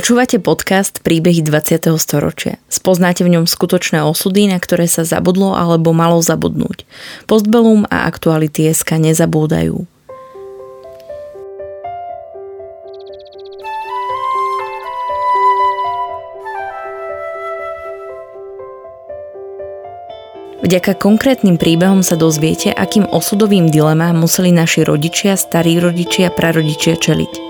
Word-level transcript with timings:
Počúvate 0.00 0.40
podcast 0.40 1.04
Príbehy 1.04 1.44
20. 1.44 1.92
storočia. 2.00 2.56
Spoznáte 2.72 3.20
v 3.20 3.36
ňom 3.36 3.44
skutočné 3.44 4.00
osudy, 4.00 4.48
na 4.48 4.56
ktoré 4.56 4.88
sa 4.88 5.04
zabudlo 5.04 5.52
alebo 5.52 5.92
malo 5.92 6.24
zabudnúť. 6.24 6.88
Postbellum 7.28 7.84
a 7.92 8.08
aktuality 8.08 8.64
SK 8.72 8.96
nezabúdajú. 8.96 9.84
Vďaka 20.64 20.96
konkrétnym 20.96 21.60
príbehom 21.60 22.00
sa 22.00 22.16
dozviete, 22.16 22.72
akým 22.72 23.04
osudovým 23.04 23.68
dilemám 23.68 24.16
museli 24.16 24.48
naši 24.48 24.80
rodičia, 24.80 25.36
starí 25.36 25.76
rodičia, 25.76 26.32
prarodičia 26.32 26.96
čeliť. 26.96 27.49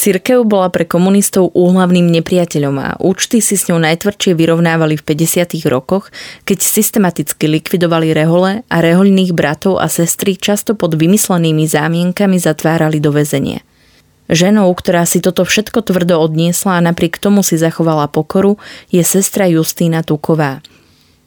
Cirkev 0.00 0.48
bola 0.48 0.72
pre 0.72 0.88
komunistov 0.88 1.52
úhlavným 1.52 2.08
nepriateľom 2.08 2.76
a 2.80 2.96
účty 3.04 3.44
si 3.44 3.60
s 3.60 3.68
ňou 3.68 3.84
najtvrdšie 3.84 4.32
vyrovnávali 4.32 4.96
v 4.96 5.04
50. 5.04 5.60
rokoch, 5.68 6.08
keď 6.48 6.64
systematicky 6.64 7.44
likvidovali 7.44 8.16
rehole 8.16 8.64
a 8.64 8.76
rehoľných 8.80 9.36
bratov 9.36 9.76
a 9.76 9.92
sestry 9.92 10.40
často 10.40 10.72
pod 10.72 10.96
vymyslenými 10.96 11.68
zámienkami 11.68 12.40
zatvárali 12.40 12.96
do 12.96 13.12
väzenia. 13.12 13.60
Ženou, 14.32 14.72
ktorá 14.72 15.04
si 15.04 15.20
toto 15.20 15.44
všetko 15.44 15.84
tvrdo 15.84 16.16
odniesla 16.16 16.80
a 16.80 16.84
napriek 16.88 17.20
tomu 17.20 17.44
si 17.44 17.60
zachovala 17.60 18.08
pokoru, 18.08 18.56
je 18.88 19.04
sestra 19.04 19.52
Justína 19.52 20.00
Tuková. 20.00 20.64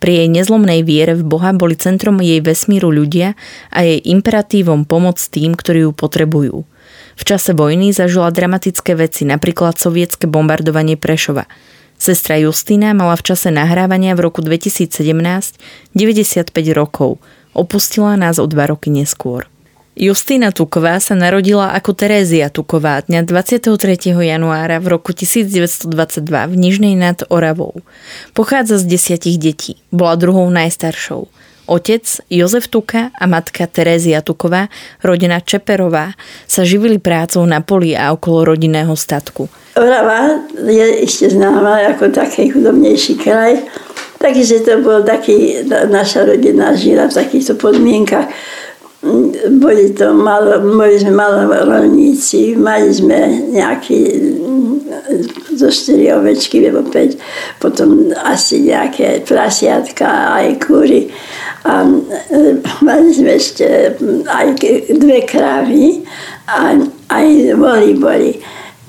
Pri 0.02 0.26
jej 0.26 0.30
nezlomnej 0.34 0.82
viere 0.82 1.14
v 1.14 1.22
Boha 1.22 1.54
boli 1.54 1.78
centrom 1.78 2.18
jej 2.26 2.42
vesmíru 2.42 2.90
ľudia 2.90 3.38
a 3.70 3.86
jej 3.86 4.02
imperatívom 4.02 4.90
pomoc 4.90 5.22
tým, 5.30 5.54
ktorí 5.54 5.86
ju 5.86 5.94
potrebujú– 5.94 6.66
v 7.14 7.24
čase 7.24 7.54
vojny 7.54 7.94
zažila 7.94 8.34
dramatické 8.34 8.98
veci, 8.98 9.24
napríklad 9.24 9.78
sovietské 9.78 10.26
bombardovanie 10.26 10.98
Prešova. 10.98 11.46
Sestra 11.98 12.36
Justína 12.36 12.92
mala 12.92 13.16
v 13.16 13.24
čase 13.32 13.48
nahrávania 13.54 14.18
v 14.18 14.28
roku 14.28 14.44
2017 14.44 14.92
95 15.96 16.52
rokov. 16.76 17.22
Opustila 17.54 18.18
nás 18.18 18.42
o 18.42 18.46
dva 18.50 18.68
roky 18.68 18.90
neskôr. 18.90 19.48
Justína 19.94 20.50
Tuková 20.50 20.98
sa 20.98 21.14
narodila 21.14 21.70
ako 21.78 21.94
Terézia 21.94 22.50
Tuková 22.50 23.06
dňa 23.06 23.30
23. 23.30 24.10
januára 24.10 24.82
v 24.82 24.98
roku 24.98 25.14
1922 25.14 25.86
v 26.26 26.54
Nižnej 26.58 26.98
nad 26.98 27.22
Oravou. 27.30 27.78
Pochádza 28.34 28.82
z 28.82 28.90
desiatich 28.90 29.38
detí. 29.38 29.78
Bola 29.94 30.18
druhou 30.18 30.50
najstaršou. 30.50 31.30
Otec 31.66 32.04
Jozef 32.28 32.68
Tuka 32.68 33.10
a 33.16 33.26
matka 33.28 33.68
Terézia 33.68 34.20
Tuková, 34.20 34.68
rodina 35.00 35.40
Čeperová, 35.40 36.12
sa 36.44 36.68
živili 36.68 37.00
prácou 37.00 37.48
na 37.48 37.64
poli 37.64 37.96
a 37.96 38.12
okolo 38.12 38.56
rodinného 38.56 38.92
statku. 38.96 39.48
Orava 39.80 40.44
je 40.54 41.08
ešte 41.08 41.34
známa 41.34 41.82
ako 41.96 42.14
taký 42.14 42.52
chudobnejší 42.52 43.18
kraj, 43.18 43.58
takže 44.20 44.62
to 44.62 44.84
bol 44.84 45.02
taký, 45.02 45.66
naša 45.90 46.28
rodina 46.30 46.76
žila 46.76 47.10
v 47.10 47.18
takýchto 47.18 47.58
podmienkach. 47.58 48.28
Boli 49.60 49.92
to 49.92 50.16
malo, 50.16 50.64
boli 50.64 50.96
sme 50.96 51.12
malo 51.12 51.44
rolníci, 51.52 52.56
mali 52.56 52.88
sme 52.88 53.52
nejaký 53.52 54.00
zo 55.60 55.70
4 55.70 56.24
ovečky, 56.24 56.64
alebo 56.64 56.88
5, 56.88 57.60
potom 57.60 58.16
asi 58.24 58.64
nejaké 58.64 59.28
prasiatka, 59.28 60.40
aj 60.40 60.64
kúry. 60.64 61.12
A 61.68 61.84
e, 61.84 62.60
mali 62.80 63.10
sme 63.12 63.36
ešte 63.36 63.96
aj 64.28 64.48
dve 64.88 65.20
krávy 65.28 66.04
a 66.48 66.76
aj 67.12 67.28
voli 67.56 67.92
boli 67.96 68.32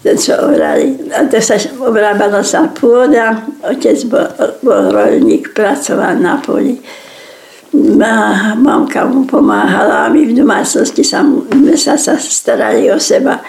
čo 0.05 0.37
obrali. 0.37 1.01
A 1.17 1.25
to 1.25 1.41
sa 1.41 1.57
obrábala 1.81 2.45
sa 2.45 2.69
pôda, 2.69 3.41
otec 3.65 4.05
bol, 4.13 4.29
bol 4.61 4.93
rolník, 4.93 5.57
pracoval 5.57 6.21
na 6.21 6.37
poli. 6.45 6.77
A 8.05 8.55
mamka 8.55 9.03
mu 9.05 9.27
pomáhala 9.27 10.07
a 10.07 10.13
my 10.13 10.31
v 10.31 10.37
domácnosti 10.39 11.03
sa, 11.03 11.27
sa, 11.75 11.99
sa 11.99 12.15
starali 12.15 12.87
o 12.93 12.99
seba. 13.03 13.43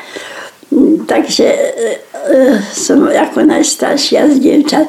Takže 1.06 1.46
e, 1.46 1.70
e, 2.34 2.40
som 2.74 3.06
ako 3.06 3.46
najstaršia 3.46 4.26
z 4.34 4.36
dievčat 4.42 4.88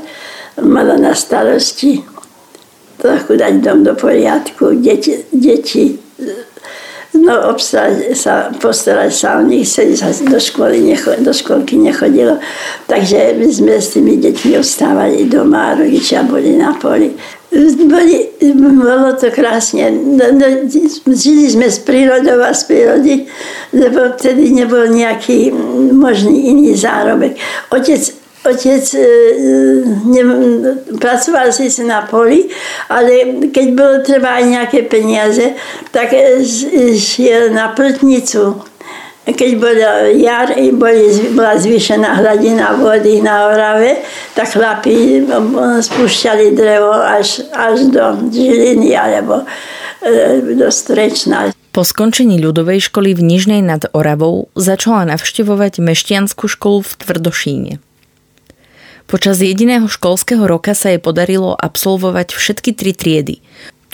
mala 0.65 0.97
na 0.97 1.13
starosti 1.13 2.01
trochu 2.97 3.37
dať 3.37 3.55
dom 3.61 3.85
do 3.85 3.93
poriadku, 3.93 4.81
deti, 4.81 5.21
deti 5.29 6.01
no 7.17 7.49
obstarať 7.53 8.13
sa, 8.13 8.53
postarať 8.53 9.13
sa 9.13 9.29
o 9.41 9.43
nich, 9.45 9.69
sa 9.69 9.83
do, 10.25 10.41
školy, 10.41 10.85
necho, 10.85 11.17
do 11.21 11.33
školky 11.33 11.81
nechodilo. 11.81 12.39
Takže 12.87 13.37
my 13.41 13.49
sme 13.49 13.75
s 13.81 13.97
tými 13.97 14.21
deťmi 14.21 14.53
ostávali 14.61 15.25
doma 15.29 15.73
a 15.73 15.77
rodičia 15.81 16.23
boli 16.25 16.57
na 16.57 16.77
poli. 16.77 17.17
Boli, 17.89 18.29
bolo 18.57 19.17
to 19.17 19.33
krásne. 19.33 19.89
No, 19.89 20.29
no, 20.37 20.47
žili 21.09 21.49
sme 21.49 21.73
z 21.73 21.79
prírodou 21.89 22.45
a 22.45 22.53
z 22.53 22.63
prírody, 22.69 23.15
lebo 23.73 24.13
vtedy 24.13 24.53
nebol 24.53 24.85
nejaký 24.93 25.49
možný 25.97 26.53
iný 26.53 26.77
zárobek. 26.77 27.41
Otec 27.73 28.27
otec 28.47 28.95
e, 28.95 29.07
ne, 30.07 30.23
pracoval 31.01 31.51
síce 31.51 31.83
na 31.83 32.07
poli, 32.07 32.47
ale 32.89 33.43
keď 33.51 33.67
bolo 33.75 33.95
treba 34.07 34.39
aj 34.39 34.45
nejaké 34.47 34.87
peniaze, 34.87 35.59
tak 35.91 36.15
šiel 36.95 37.51
na 37.51 37.75
pltnicu. 37.75 38.63
Keď 39.27 39.51
bola 39.59 40.07
jar, 40.15 40.55
boli, 40.55 41.11
bola 41.35 41.59
zvýšená 41.59 42.23
hladina 42.23 42.79
vody 42.79 43.19
na 43.19 43.51
Orave, 43.51 44.07
tak 44.39 44.55
chlapi 44.55 45.27
spúšťali 45.83 46.55
drevo 46.55 46.95
až, 46.95 47.43
až 47.51 47.91
do 47.91 48.31
Žiliny 48.31 48.95
alebo 48.95 49.43
e, 49.43 50.55
do 50.55 50.71
Strečna. 50.71 51.51
Po 51.75 51.83
skončení 51.83 52.39
ľudovej 52.39 52.87
školy 52.87 53.19
v 53.19 53.27
Nižnej 53.27 53.67
nad 53.67 53.91
Oravou 53.91 54.47
začala 54.55 55.11
navštevovať 55.11 55.83
meštianskú 55.83 56.47
školu 56.47 56.87
v 56.87 56.93
Tvrdošíne. 56.95 57.73
Počas 59.11 59.39
jediného 59.39 59.91
školského 59.91 60.47
roka 60.47 60.75
sa 60.75 60.95
jej 60.95 61.03
podarilo 61.03 61.55
absolvovať 61.59 62.35
všetky 62.35 62.71
tri 62.75 62.91
triedy. 62.95 63.37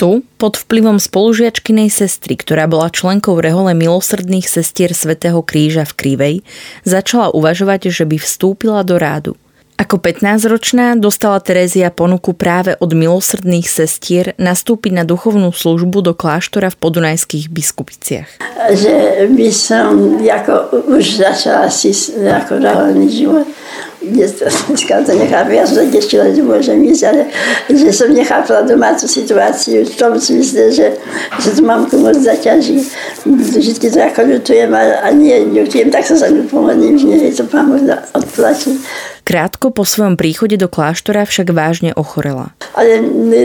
Tu, 0.02 0.18
pod 0.34 0.58
vplyvom 0.58 0.98
spolužiačkinej 0.98 1.86
sestry, 1.86 2.34
ktorá 2.34 2.66
bola 2.66 2.90
členkou 2.90 3.38
rehole 3.38 3.70
milosrdných 3.70 4.50
sestier 4.50 4.90
Svetého 4.98 5.38
kríža 5.46 5.86
v 5.86 5.94
Krivej, 5.94 6.34
začala 6.82 7.30
uvažovať, 7.30 7.94
že 7.94 8.02
by 8.02 8.18
vstúpila 8.18 8.82
do 8.82 8.98
rádu. 8.98 9.38
Ako 9.80 9.98
15-ročná 9.98 10.94
dostala 10.94 11.40
Terézia 11.42 11.88
ponuku 11.90 12.36
práve 12.36 12.76
od 12.78 12.92
milosrdných 12.92 13.66
sestier 13.66 14.36
nastúpiť 14.36 14.92
na 14.94 15.04
duchovnú 15.04 15.50
službu 15.50 16.04
do 16.04 16.12
kláštora 16.12 16.70
v 16.70 16.80
podunajských 16.80 17.50
biskupiciach. 17.50 18.28
Že 18.72 19.26
by 19.32 19.48
som 19.50 20.16
ako, 20.22 20.86
už 20.92 21.24
začala 21.24 21.66
si 21.72 21.90
ako 22.14 22.62
reálny 22.62 23.06
život 23.10 23.48
dneska 24.02 25.02
to 25.06 25.14
nechápem, 25.14 25.54
ja 25.54 25.66
som 25.66 25.76
sa 25.78 25.86
tešila, 25.86 26.34
že 26.34 26.42
môžem 26.42 26.78
ísť, 26.82 27.02
ale 27.06 27.22
že 27.70 27.90
som 27.94 28.10
nechápala 28.10 28.66
domácu 28.66 29.06
situáciu 29.06 29.86
v 29.86 29.94
tom 29.94 30.18
smysle, 30.18 30.74
že, 30.74 30.86
že 31.38 31.48
to 31.54 31.62
mamku 31.62 31.94
moc 32.02 32.18
zaťaží. 32.18 32.82
Vždy 33.26 33.88
to 33.88 34.00
ako 34.02 34.20
ľutujem 34.26 34.70
a, 34.74 35.06
a 35.06 35.08
nie 35.14 35.46
ľutujem, 35.54 35.94
tak 35.94 36.02
sa 36.02 36.18
sa 36.18 36.26
mi 36.28 36.42
pomodlím, 36.46 36.98
že 36.98 37.06
nie 37.06 37.18
je 37.30 37.38
to 37.38 37.44
pán 37.46 37.70
odplačiť. 38.14 38.76
Krátko 39.22 39.70
po 39.70 39.86
svojom 39.86 40.18
príchode 40.18 40.58
do 40.58 40.66
kláštora 40.66 41.22
však 41.22 41.54
vážne 41.54 41.94
ochorela. 41.94 42.50
Ale 42.74 42.98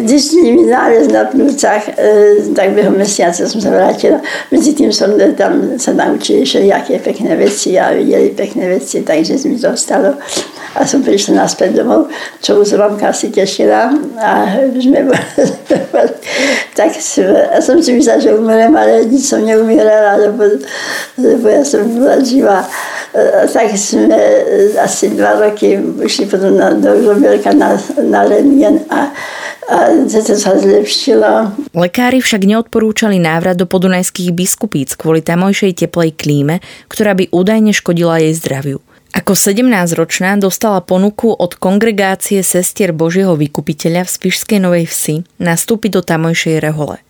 zistili 0.10 0.58
mi 0.58 0.66
nález 0.66 1.06
na 1.06 1.30
plúcach, 1.30 1.86
e, 1.94 2.50
tak 2.58 2.74
behom 2.74 2.98
mesiaca 2.98 3.46
som 3.46 3.62
sa 3.62 3.70
vrátila. 3.70 4.18
Medzi 4.50 4.74
tým 4.74 4.90
som 4.90 5.14
tam 5.38 5.78
sa 5.78 5.94
naučili 5.94 6.42
všelijaké 6.42 6.98
pekné 7.06 7.38
veci 7.38 7.78
a 7.78 7.94
videli 7.94 8.34
pekné 8.34 8.74
veci, 8.74 9.06
takže 9.06 9.38
mi 9.46 9.62
to 9.62 9.78
stalo. 9.78 10.18
A 10.74 10.82
som 10.82 11.06
prišla 11.06 11.46
naspäť 11.46 11.78
domov, 11.78 12.10
čo 12.42 12.58
už 12.58 12.74
mamka 12.74 13.14
si 13.14 13.30
tešila. 13.30 13.94
A 14.18 14.50
sme 14.82 15.06
tak 16.78 16.92
a 17.54 17.58
som 17.62 17.78
si 17.82 17.94
myslela, 17.94 18.22
že 18.22 18.34
umrem, 18.34 18.74
ale 18.74 19.06
nič 19.06 19.30
som 19.30 19.46
neumierala, 19.46 20.26
lebo, 20.26 20.46
lebo 21.22 21.46
ja 21.50 21.62
som 21.62 21.86
bola 21.86 22.18
živá. 22.22 22.66
E, 23.16 23.48
tak 23.48 23.72
sme 23.74 24.20
asi 24.84 25.16
dva 25.16 25.40
roky 25.40 25.80
išli 26.04 26.28
potom 26.28 26.60
na, 26.60 26.76
do 26.76 26.92
Žobielka 26.92 27.56
na, 27.56 27.80
na 28.04 28.28
Renien 28.28 28.84
a, 28.92 29.16
a 29.72 29.76
to 30.04 30.36
sa 30.36 30.60
zlepšilo. 30.60 31.56
Lekári 31.72 32.20
však 32.20 32.44
neodporúčali 32.44 33.16
návrat 33.18 33.56
do 33.56 33.64
podunajských 33.64 34.36
biskupíc 34.36 35.00
kvôli 35.00 35.24
tamojšej 35.24 35.88
teplej 35.88 36.20
klíme, 36.20 36.60
ktorá 36.92 37.16
by 37.16 37.32
údajne 37.32 37.72
škodila 37.72 38.20
jej 38.20 38.36
zdraviu. 38.36 38.84
Ako 39.16 39.34
17-ročná 39.34 40.36
dostala 40.38 40.84
ponuku 40.84 41.32
od 41.32 41.56
kongregácie 41.58 42.44
sestier 42.44 42.92
Božieho 42.92 43.34
vykupiteľa 43.40 44.04
v 44.04 44.14
Spišskej 44.14 44.60
Novej 44.62 44.86
Vsi 44.86 45.16
nastúpiť 45.40 45.98
do 45.98 46.02
tamojšej 46.04 46.60
rehole. 46.60 47.07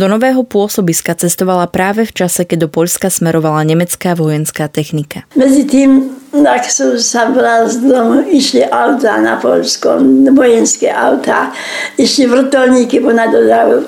Do 0.00 0.08
nového 0.08 0.48
pôsobiska 0.48 1.12
cestovala 1.12 1.68
práve 1.68 2.08
v 2.08 2.24
čase, 2.24 2.48
keď 2.48 2.64
do 2.64 2.68
Poľska 2.72 3.12
smerovala 3.12 3.68
nemecká 3.68 4.16
vojenská 4.16 4.72
technika. 4.72 5.28
Medzi 5.36 5.68
tým, 5.68 6.08
ak 6.40 6.64
som 6.72 6.96
sa 6.96 7.28
domu, 7.28 8.24
išli 8.24 8.64
autá 8.64 9.20
na 9.20 9.36
Polsko, 9.36 10.00
vojenské 10.32 10.88
autá, 10.88 11.52
išli 12.00 12.32
vrtulníky 12.32 13.04
ponad 13.04 13.28
Odavu. 13.28 13.84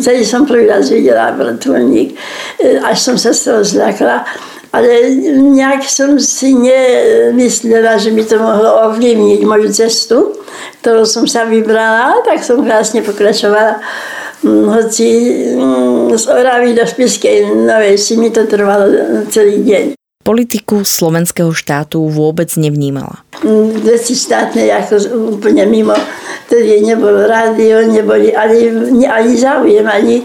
Vtedy 0.00 0.24
som 0.24 0.48
prvý 0.48 0.64
raz 0.64 0.88
videla 0.88 1.28
vrtulník, 1.36 2.16
e, 2.56 2.80
až 2.80 2.96
som 2.96 3.20
sa 3.20 3.36
z 3.36 3.52
toho 3.52 3.60
zľakla. 3.60 4.24
Ale 4.72 5.12
nejak 5.36 5.84
som 5.84 6.16
si 6.16 6.56
nemyslela, 6.56 8.00
že 8.00 8.16
by 8.16 8.22
to 8.24 8.40
mohlo 8.40 8.88
ovlivniť 8.88 9.44
moju 9.44 9.68
cestu, 9.68 10.40
ktorú 10.80 11.04
som 11.04 11.28
sa 11.28 11.44
vybrala, 11.44 12.16
tak 12.24 12.40
som 12.40 12.64
krásne 12.64 13.04
pokračovala 13.04 13.76
hoci 14.44 15.08
mm, 15.56 16.16
z 16.16 16.24
Oravy 16.26 16.72
do 16.72 16.86
Spiskej 16.86 17.44
Novej 17.44 18.00
si 18.00 18.16
mi 18.16 18.32
to 18.32 18.48
trvalo 18.48 18.88
celý 19.28 19.60
deň. 19.64 19.84
Politiku 20.20 20.84
slovenského 20.84 21.48
štátu 21.48 22.04
vôbec 22.12 22.52
nevnímala. 22.60 23.24
Mm, 23.40 23.84
veci 23.84 24.12
štátne 24.12 24.68
ako 24.68 24.94
úplne 25.40 25.64
mimo. 25.64 25.96
Tedy 26.48 26.84
nebolo 26.84 27.24
rádio, 27.24 27.88
neboli 27.88 28.34
ani, 28.34 28.68
ani 29.06 29.34
záujem, 29.36 29.86
ani 29.86 30.20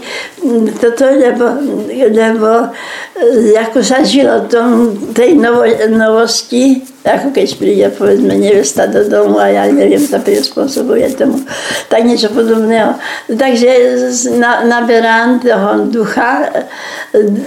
toto, 0.76 1.06
lebo, 1.06 1.48
lebo 1.92 2.72
e, 3.16 3.56
ako 3.56 3.78
sa 3.80 4.04
žilo 4.04 4.44
tom, 4.52 4.92
tej 5.16 5.32
novo, 5.38 5.64
novosti, 5.88 6.84
ako 7.06 7.30
keď 7.30 7.46
príde 7.54 7.86
povedzme 7.94 8.34
nevesta 8.34 8.90
do 8.90 9.06
domu 9.06 9.38
a 9.38 9.46
ja 9.46 9.70
neviem, 9.70 10.02
sa 10.02 10.18
prispôsobuje 10.18 11.06
tomu, 11.14 11.38
tak 11.86 12.02
niečo 12.02 12.34
podobného. 12.34 12.98
Takže 13.30 13.70
na, 14.34 14.66
naberám 14.66 15.38
toho 15.38 15.86
ducha 15.86 16.50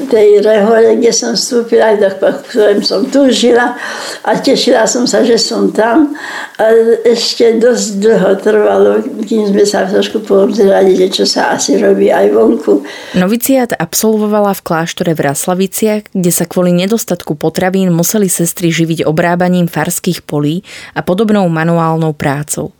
tej 0.08 0.40
rehole, 0.40 0.96
kde 0.96 1.12
som 1.12 1.36
vstúpila, 1.36 2.00
do 2.00 2.08
ktorým 2.16 2.80
som 2.80 3.04
túžila 3.12 3.76
a 4.24 4.40
tešila 4.40 4.88
som 4.88 5.04
sa, 5.04 5.28
že 5.28 5.36
som 5.36 5.76
tam. 5.76 6.16
A 6.56 6.72
ešte 7.04 7.60
dosť 7.60 7.88
dlho 8.00 8.32
trvalo, 8.40 8.92
kým 9.28 9.52
sme 9.52 9.68
sa 9.68 9.84
trošku 9.84 10.24
poobzerali, 10.24 10.96
že 10.96 11.08
čo 11.12 11.26
sa 11.28 11.52
asi 11.52 11.76
robí 11.76 12.08
aj 12.08 12.32
vonku. 12.32 12.88
Noviciát 13.20 13.76
absolvovala 13.76 14.56
v 14.56 14.62
kláštore 14.64 15.12
v 15.12 15.22
Raslaviciach, 15.28 16.16
kde 16.16 16.32
sa 16.32 16.48
kvôli 16.48 16.72
nedostatku 16.72 17.36
potravín 17.36 17.92
museli 17.92 18.32
sestry 18.32 18.72
živiť 18.72 19.04
obrábať 19.04 19.49
obrábaním 19.50 19.66
farských 19.66 20.22
polí 20.22 20.62
a 20.94 21.02
podobnou 21.02 21.50
manuálnou 21.50 22.14
prácou. 22.14 22.72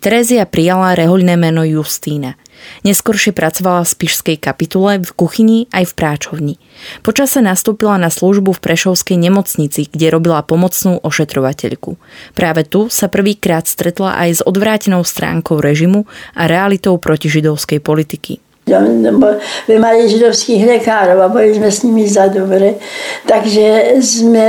Terézia 0.00 0.44
prijala 0.44 0.96
rehoľné 0.96 1.36
meno 1.36 1.64
Justína. 1.64 2.36
Neskôršie 2.84 3.32
pracovala 3.32 3.84
v 3.84 3.92
spišskej 3.92 4.36
kapitule, 4.40 5.00
v 5.00 5.12
kuchyni 5.16 5.58
aj 5.72 5.92
v 5.92 5.96
práčovni. 5.96 6.54
Počase 7.00 7.40
nastúpila 7.40 7.96
na 7.96 8.08
službu 8.08 8.56
v 8.56 8.62
Prešovskej 8.64 9.16
nemocnici, 9.20 9.88
kde 9.88 10.12
robila 10.12 10.40
pomocnú 10.44 11.00
ošetrovateľku. 11.00 11.96
Práve 12.36 12.64
tu 12.68 12.88
sa 12.88 13.08
prvýkrát 13.08 13.64
stretla 13.68 14.16
aj 14.16 14.28
s 14.28 14.40
odvrátenou 14.44 15.04
stránkou 15.04 15.60
režimu 15.60 16.04
a 16.36 16.48
realitou 16.48 16.96
protižidovskej 17.00 17.80
politiky 17.80 18.44
my 18.64 19.74
mali 19.76 20.08
židovských 20.08 20.64
lekárov 20.64 21.20
a 21.20 21.28
boli 21.28 21.52
sme 21.52 21.68
s 21.68 21.84
nimi 21.84 22.08
za 22.08 22.32
dobre. 22.32 22.80
Takže 23.28 24.00
sme 24.00 24.44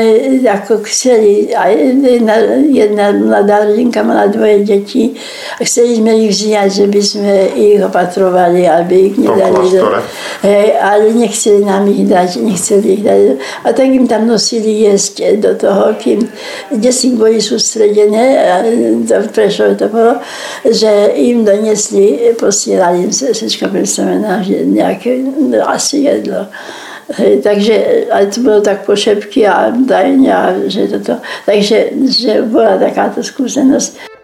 ako 0.47 0.87
chceli, 0.87 1.51
jedna, 1.99 2.35
jedna 2.71 3.11
mladá 3.11 3.67
rodinka 3.67 4.03
mala 4.07 4.31
dvoje 4.31 4.63
deti 4.63 5.11
a 5.59 5.63
chceli 5.67 5.99
sme 5.99 6.15
ich 6.15 6.31
vziať, 6.31 6.69
že 6.71 6.85
by 6.87 7.01
sme 7.03 7.33
ich 7.59 7.79
opatrovali, 7.83 8.63
aby 8.63 8.95
ich 9.11 9.15
nedali 9.19 9.63
do... 9.75 9.83
Hej, 10.47 10.67
ale 10.79 11.11
nechceli 11.11 11.67
nám 11.67 11.83
ich 11.91 12.07
dať, 12.07 12.39
nechceli 12.39 12.87
ich 12.95 13.03
dať. 13.03 13.19
A 13.67 13.75
tak 13.75 13.91
im 13.91 14.07
tam 14.07 14.31
nosili 14.31 14.87
jesť 14.87 15.43
do 15.43 15.59
toho, 15.59 15.91
kým 15.99 16.23
desi 16.71 17.19
boli 17.19 17.43
sústredené, 17.43 18.39
to 19.03 19.27
Prešove 19.35 19.75
to 19.75 19.91
bolo, 19.91 20.23
že 20.63 21.11
im 21.19 21.43
donesli, 21.43 22.31
posielali 22.39 23.03
im 23.03 23.11
predstav 23.11 24.04
znamená, 24.05 24.45
že 24.45 24.61
nejaké 24.61 25.25
asi 25.65 26.05
jedlo. 26.05 26.45
Takže 27.41 28.05
aj 28.09 28.33
to 28.33 28.37
bolo 28.41 28.59
tak 28.61 28.85
pošepky 28.85 29.45
a 29.45 29.73
dajňa, 29.73 30.69
že 30.69 30.89
toto. 30.89 31.21
Takže 31.45 31.93
že 32.09 32.45
bola 32.45 32.77
takáto 32.77 33.25
skúsenosť. 33.25 34.14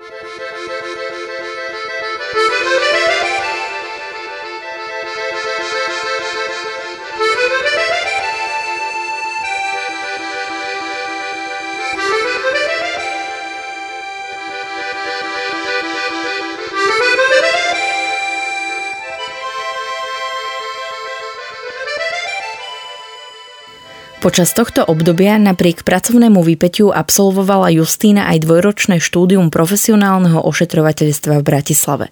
Počas 24.21 24.53
tohto 24.53 24.85
obdobia 24.85 25.41
napriek 25.41 25.81
pracovnému 25.81 26.45
výpeťu 26.45 26.93
absolvovala 26.93 27.73
Justína 27.73 28.29
aj 28.29 28.45
dvojročné 28.45 29.01
štúdium 29.01 29.49
profesionálneho 29.49 30.45
ošetrovateľstva 30.45 31.41
v 31.41 31.43
Bratislave. 31.43 32.05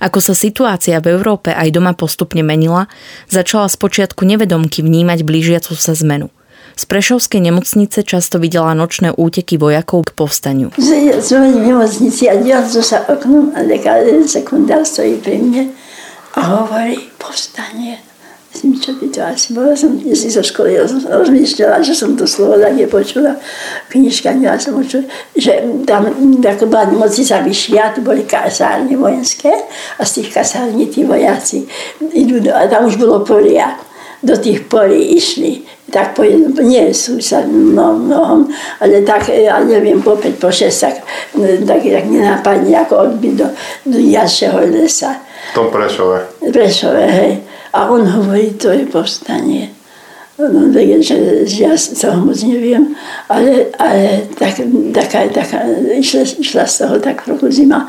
Ako 0.00 0.24
sa 0.24 0.32
situácia 0.32 0.96
v 1.04 1.12
Európe 1.12 1.52
aj 1.52 1.68
doma 1.76 1.92
postupne 1.92 2.40
menila, 2.40 2.88
začala 3.28 3.68
spočiatku 3.68 4.24
nevedomky 4.24 4.80
vnímať 4.80 5.28
blížiacu 5.28 5.76
sa 5.76 5.92
zmenu. 5.92 6.32
Z 6.72 6.88
Prešovskej 6.88 7.44
nemocnice 7.44 8.00
často 8.00 8.40
videla 8.40 8.72
nočné 8.72 9.12
úteky 9.12 9.60
vojakov 9.60 10.08
k 10.08 10.16
povstaniu. 10.16 10.72
Som 11.20 11.52
v 11.52 11.68
nemocnici 11.68 12.32
a 12.32 12.40
díval 12.40 12.64
som 12.64 12.80
sa 12.80 13.04
oknom 13.12 13.52
a 13.52 13.60
lekár 13.60 14.00
sekundár 14.24 14.88
stojí 14.88 15.20
pri 15.20 15.36
mne 15.36 15.62
a 16.32 16.40
hovorí 16.48 17.12
povstanie 17.20 18.00
si 18.52 18.68
čo 18.76 18.92
by 19.00 19.08
to 19.08 19.20
asi 19.24 19.56
bolo, 19.56 19.72
som 19.72 19.96
si 19.96 20.28
zo 20.28 20.44
školy 20.44 20.76
rozmýšľala, 21.08 21.80
že 21.80 21.96
som 21.96 22.12
to 22.12 22.28
slovo 22.28 22.60
tak 22.60 22.76
nepočula. 22.76 23.40
Knižka 23.88 24.36
mala 24.36 24.60
som 24.60 24.76
počula, 24.76 25.08
že 25.32 25.64
tam 25.88 26.12
ako 26.44 26.64
bola 26.68 26.84
nemocnica 26.92 27.40
vyššia, 27.40 27.96
tu 27.96 28.04
boli 28.04 28.28
kasárne 28.28 28.92
vojenské 28.92 29.50
a 29.96 30.04
z 30.04 30.20
tých 30.20 30.28
kasární 30.36 30.84
tí 30.92 31.00
vojaci 31.08 31.64
idú, 32.12 32.44
a 32.52 32.68
tam 32.68 32.84
už 32.84 33.00
bolo 33.00 33.24
polia. 33.24 33.80
Do 34.22 34.38
tých 34.38 34.70
polí 34.70 35.18
išli 35.18 35.66
tak 35.92 36.16
po 36.16 36.24
jednom, 36.24 36.56
nie 36.64 36.88
sú 36.94 37.20
sa 37.20 37.44
no, 37.44 37.92
mnohom, 37.92 38.48
ale 38.80 39.04
tak, 39.04 39.28
ja 39.28 39.60
neviem, 39.60 40.00
po 40.00 40.16
5, 40.16 40.40
po 40.40 40.48
6, 40.48 40.72
tak, 40.80 41.04
tak, 41.68 41.80
tak 41.84 42.04
nenápadne 42.08 42.72
ako 42.80 43.12
odbyť 43.12 43.34
do, 43.36 43.46
do 43.84 43.98
jašeho 44.00 44.62
lesa. 44.72 45.20
V 45.52 45.54
tom 45.58 45.68
Prešove. 45.68 46.48
Prešove, 46.48 47.04
hej. 47.04 47.32
A 47.72 47.88
on 47.88 48.04
hovorí, 48.04 48.52
to 48.60 48.68
je 48.68 48.84
povstanie. 48.86 49.72
No, 50.38 50.72
že, 50.74 51.46
že 51.46 51.58
ja 51.62 51.76
toho 51.76 52.24
moc 52.24 52.40
neviem, 52.42 52.96
ale, 53.28 53.70
ale 53.78 54.26
tak, 54.34 54.58
taká, 54.90 55.28
taká, 55.28 55.62
išla, 55.92 56.24
išla 56.24 56.64
z 56.66 56.74
toho 56.82 56.96
tak 56.98 57.22
trochu 57.22 57.52
zima, 57.52 57.86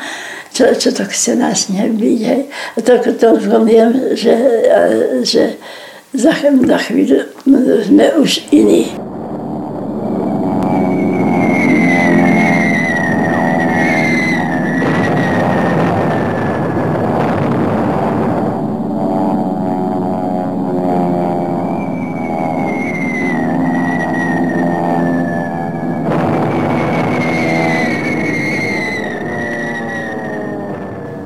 čo, 0.53 0.69
čo 0.75 0.93
to 0.93 1.07
chce 1.07 1.33
nás 1.39 1.71
nebyť. 1.71 2.19
Hej. 2.19 2.41
A 2.51 2.77
to, 2.83 2.93
to 3.15 3.27
viem, 3.65 3.89
že, 4.13 4.35
že 5.25 5.43
za, 6.13 6.35
za 6.45 6.77
chvíľu 6.77 7.25
sme 7.89 8.05
už 8.21 8.53
iní. 8.53 8.93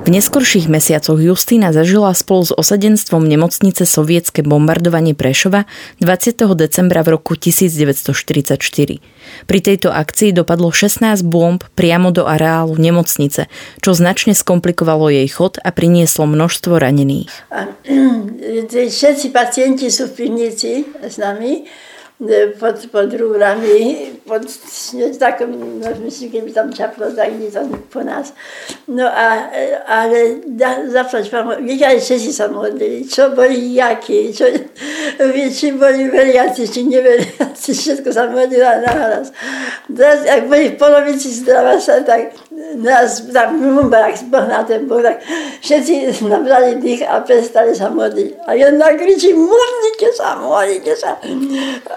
V 0.08 0.16
neskorších 0.16 0.72
mesiacoch 0.72 1.20
Justína 1.20 1.76
zažila 1.76 2.16
spolu 2.16 2.48
s 2.48 2.56
osadenstvom 2.56 3.28
nemocnice 3.28 3.84
sovietske 3.84 4.40
bombardovanie 4.40 5.12
Prešova 5.12 5.68
20. 6.00 6.48
decembra 6.56 7.04
v 7.04 7.20
roku 7.20 7.36
1944. 7.36 8.56
Pri 9.52 9.60
tejto 9.60 9.92
akcii 9.92 10.32
dopadlo 10.32 10.72
16 10.72 11.28
bomb 11.28 11.60
priamo 11.76 12.16
do 12.16 12.24
areálu 12.24 12.80
nemocnice, 12.80 13.52
čo 13.84 13.92
značne 13.92 14.32
skomplikovalo 14.32 15.12
jej 15.12 15.28
chod 15.28 15.60
a 15.60 15.76
prinieslo 15.76 16.24
množstvo 16.24 16.80
ranených. 16.80 17.52
Všetci 18.96 19.36
pacienti 19.36 19.92
sú 19.92 20.08
v 20.08 20.24
pivnici 20.24 20.88
s 21.04 21.20
nami 21.20 21.68
pod, 22.58 22.78
pod 22.90 23.14
rúrami, 23.14 24.10
pod 24.26 24.42
takom, 25.22 25.54
no 25.78 25.86
myslím, 26.02 26.32
keby 26.34 26.50
tam 26.50 26.74
čaplo, 26.74 27.14
tak 27.14 27.30
nie 27.38 27.54
to 27.54 27.62
po 27.94 28.02
nás. 28.02 28.34
No 28.90 29.06
a, 29.06 29.54
ale 29.86 30.42
da, 30.50 30.82
zaplať 30.90 31.30
vám, 31.30 31.62
viete, 31.62 31.86
aj 31.86 32.02
všetci 32.02 32.32
sa 32.34 32.50
modlili, 32.50 33.06
čo 33.06 33.38
boli 33.38 33.78
jakí, 33.78 34.34
čo, 34.34 34.50
či 35.54 35.78
boli 35.78 36.10
veriaci, 36.10 36.66
či 36.66 36.90
neveriaci, 36.90 37.70
všetko 37.78 38.10
sa 38.10 38.26
modlila 38.34 38.82
naraz. 38.82 39.30
Teraz, 39.86 40.26
ak 40.26 40.50
boli 40.50 40.74
v 40.74 40.80
polovici 40.82 41.30
zdrava 41.30 41.78
sa, 41.78 42.02
tak 42.02 42.34
nás 42.58 43.22
tam 43.30 43.62
Mumbarak, 43.62 44.18
Boh 44.34 44.46
na 44.50 44.66
ten 44.66 44.90
Boh, 44.90 44.98
tak 44.98 45.22
všetci 45.62 46.26
nabrali 46.26 46.82
dých 46.82 47.06
a 47.06 47.22
prestali 47.22 47.78
sa 47.78 47.94
modliť. 47.94 48.50
A 48.50 48.58
jedna 48.58 48.98
kričí, 48.98 49.30
modlite 49.34 50.10
sa, 50.18 50.42
modlite 50.42 50.94
sa 50.98 51.22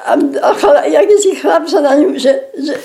a, 0.05 0.13
a 0.21 0.49
chala, 0.53 0.85
si 1.17 1.33
chlap 1.37 1.65
sa 1.65 1.81
na 1.81 1.97
ňu, 1.97 2.13
že, 2.17 2.53
že 2.61 2.77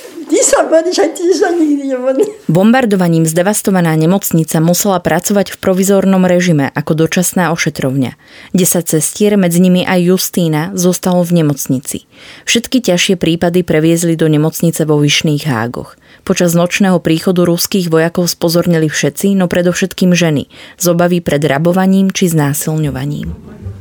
Bombardovaním 2.46 3.26
zdevastovaná 3.26 3.96
nemocnica 3.96 4.58
musela 4.60 5.00
pracovať 5.00 5.56
v 5.56 5.58
provizornom 5.58 6.24
režime 6.28 6.70
ako 6.76 7.06
dočasná 7.06 7.50
ošetrovňa. 7.56 8.20
10 8.52 8.86
sestier, 8.86 9.40
medzi 9.40 9.64
nimi 9.64 9.88
aj 9.88 10.00
Justína, 10.04 10.76
zostalo 10.76 11.24
v 11.24 11.44
nemocnici. 11.44 12.06
Všetky 12.44 12.84
ťažšie 12.84 13.16
prípady 13.16 13.64
previezli 13.64 14.20
do 14.20 14.28
nemocnice 14.28 14.84
vo 14.84 15.00
Vyšných 15.00 15.48
Hágoch. 15.48 15.96
Počas 16.26 16.58
nočného 16.58 16.98
príchodu 17.00 17.46
ruských 17.46 17.88
vojakov 17.94 18.26
spozornili 18.28 18.90
všetci, 18.90 19.38
no 19.38 19.46
predovšetkým 19.46 20.12
ženy, 20.12 20.50
z 20.82 20.86
obavy 20.90 21.22
pred 21.22 21.42
rabovaním 21.46 22.10
či 22.10 22.34
znásilňovaním. 22.34 23.30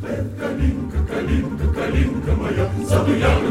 Kalinka, 0.05 1.01
kalinka, 1.09 1.67
kalinka 1.73 2.33
moja, 2.37 3.44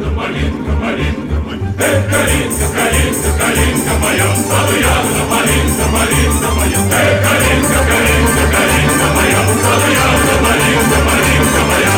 Эх, 1.82 1.98
калинка, 2.10 2.66
калинка, 2.76 3.30
калинка 3.40 3.94
моя, 4.02 4.26
саду 4.48 4.74
ягода, 4.78 5.22
малинка, 5.32 5.84
малинка 5.94 6.48
моя. 6.56 6.80
Эх, 7.02 7.14
калинка, 7.24 7.78
калинка, 7.90 8.44
калинка 8.54 9.06
моя, 9.16 9.40
саду 9.62 9.88
ягода, 10.02 10.34
малинка, 10.44 10.98
малинка 11.08 11.60
моя. 11.70 11.94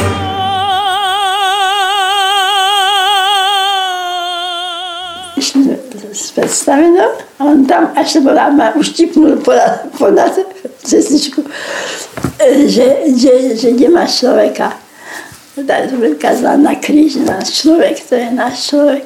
Przedstawieno, 6.33 7.05
on 7.39 7.67
tam 7.67 7.89
aż 7.97 8.13
to 8.13 8.21
była, 8.21 8.51
ma 8.51 8.71
uścipnął 8.71 9.37
ponad, 9.37 9.83
ponad 9.99 10.41
cestyczku, 10.83 11.43
że, 12.67 12.85
że, 13.17 13.57
że 13.57 13.73
nie 13.73 13.89
ma 13.89 14.07
człowieka. 14.07 14.73
Wykazał 16.00 16.58
na 16.58 16.76
krzyż 16.76 17.16
nasz 17.16 17.62
człowiek, 17.62 18.00
to 18.10 18.16
jest 18.16 18.34
nasz 18.34 18.68
człowiek. 18.68 19.04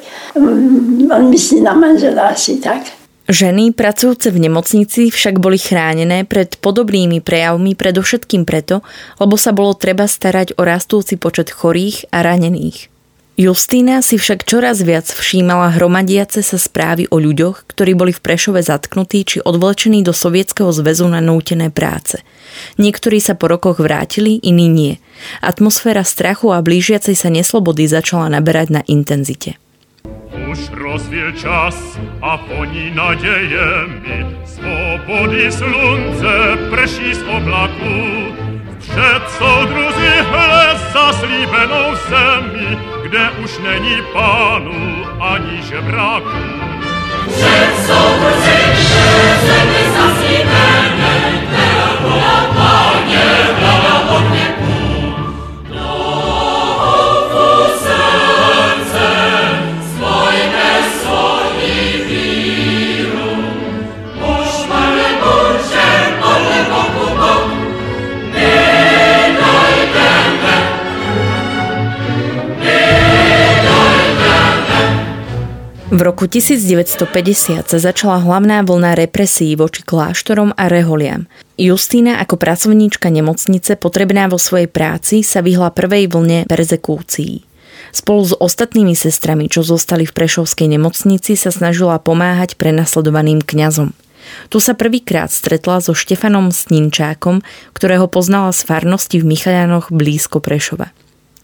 On 1.10 1.30
myslí 1.30 1.60
na 1.62 1.74
manžela 1.74 2.22
asi 2.22 2.56
tak. 2.58 2.82
Ženy 3.30 3.70
pracujúce 3.70 4.34
v 4.34 4.42
nemocnici 4.50 5.06
však 5.06 5.38
boli 5.38 5.54
chránené 5.54 6.26
pred 6.26 6.58
podobnými 6.58 7.22
prejavmi 7.22 7.78
predovšetkým 7.78 8.42
preto, 8.42 8.82
lebo 9.22 9.38
sa 9.38 9.54
bolo 9.54 9.78
treba 9.78 10.10
starať 10.10 10.58
o 10.58 10.66
rastúci 10.66 11.14
počet 11.14 11.54
chorých 11.54 12.10
a 12.10 12.26
ranených. 12.26 12.99
Justína 13.40 14.04
si 14.04 14.20
však 14.20 14.44
čoraz 14.44 14.84
viac 14.84 15.08
všímala 15.08 15.72
hromadiace 15.72 16.44
sa 16.44 16.60
správy 16.60 17.08
o 17.08 17.16
ľuďoch, 17.16 17.64
ktorí 17.72 17.96
boli 17.96 18.12
v 18.12 18.20
Prešove 18.20 18.60
zatknutí 18.60 19.24
či 19.24 19.40
odvlečení 19.40 20.04
do 20.04 20.12
Sovietskeho 20.12 20.68
zväzu 20.68 21.08
na 21.08 21.24
nútené 21.24 21.72
práce. 21.72 22.20
Niektorí 22.76 23.16
sa 23.16 23.32
po 23.32 23.48
rokoch 23.48 23.80
vrátili, 23.80 24.36
iní 24.44 24.68
nie. 24.68 24.92
Atmosféra 25.40 26.04
strachu 26.04 26.52
a 26.52 26.60
blížiacej 26.60 27.16
sa 27.16 27.32
neslobody 27.32 27.88
začala 27.88 28.28
naberať 28.28 28.76
na 28.76 28.82
intenzite. 28.84 29.56
Už 30.36 30.60
rozwie 30.76 31.32
čas 31.40 31.96
a 32.20 32.36
poni 32.44 32.92
nadziejemi 32.92 34.36
Swobody 34.44 35.48
slunce 35.48 36.60
prešli 36.68 37.16
z 37.16 37.22
oblaku 37.24 37.96
Przed 38.80 39.22
są 39.38 39.66
drudzy 39.66 40.12
zaslíbenou 40.92 41.94
zemi 42.08 42.90
kde 43.10 43.30
už 43.44 43.58
není 43.58 43.96
pánu 44.12 45.06
ani 45.20 45.62
žebraku. 45.62 46.28
Před 47.26 47.70
souboři 47.86 48.60
zemi 49.46 49.82
zaslíbené, 49.96 51.14
která 51.46 51.88
byla 52.00 52.38
páně, 52.54 53.24
hlava 53.60 53.89
V 75.90 76.06
roku 76.06 76.30
1950 76.30 77.66
sa 77.66 77.78
začala 77.82 78.22
hlavná 78.22 78.62
vlna 78.62 78.94
represí 78.94 79.58
voči 79.58 79.82
kláštorom 79.82 80.54
a 80.54 80.70
reholiam. 80.70 81.26
Justína 81.58 82.22
ako 82.22 82.38
pracovníčka 82.38 83.10
nemocnice 83.10 83.74
potrebná 83.74 84.30
vo 84.30 84.38
svojej 84.38 84.70
práci 84.70 85.26
sa 85.26 85.42
vyhla 85.42 85.74
prvej 85.74 86.06
vlne 86.06 86.46
perzekúcií. 86.46 87.42
Spolu 87.90 88.22
s 88.22 88.38
ostatnými 88.38 88.94
sestrami, 88.94 89.50
čo 89.50 89.66
zostali 89.66 90.06
v 90.06 90.14
Prešovskej 90.14 90.70
nemocnici, 90.78 91.34
sa 91.34 91.50
snažila 91.50 91.98
pomáhať 91.98 92.54
prenasledovaným 92.54 93.42
kňazom. 93.42 93.90
Tu 94.46 94.62
sa 94.62 94.78
prvýkrát 94.78 95.34
stretla 95.34 95.82
so 95.82 95.90
Štefanom 95.90 96.54
Sninčákom, 96.54 97.42
ktorého 97.74 98.06
poznala 98.06 98.54
z 98.54 98.62
farnosti 98.62 99.18
v 99.18 99.26
Michalianoch 99.26 99.90
blízko 99.90 100.38
Prešova. 100.38 100.94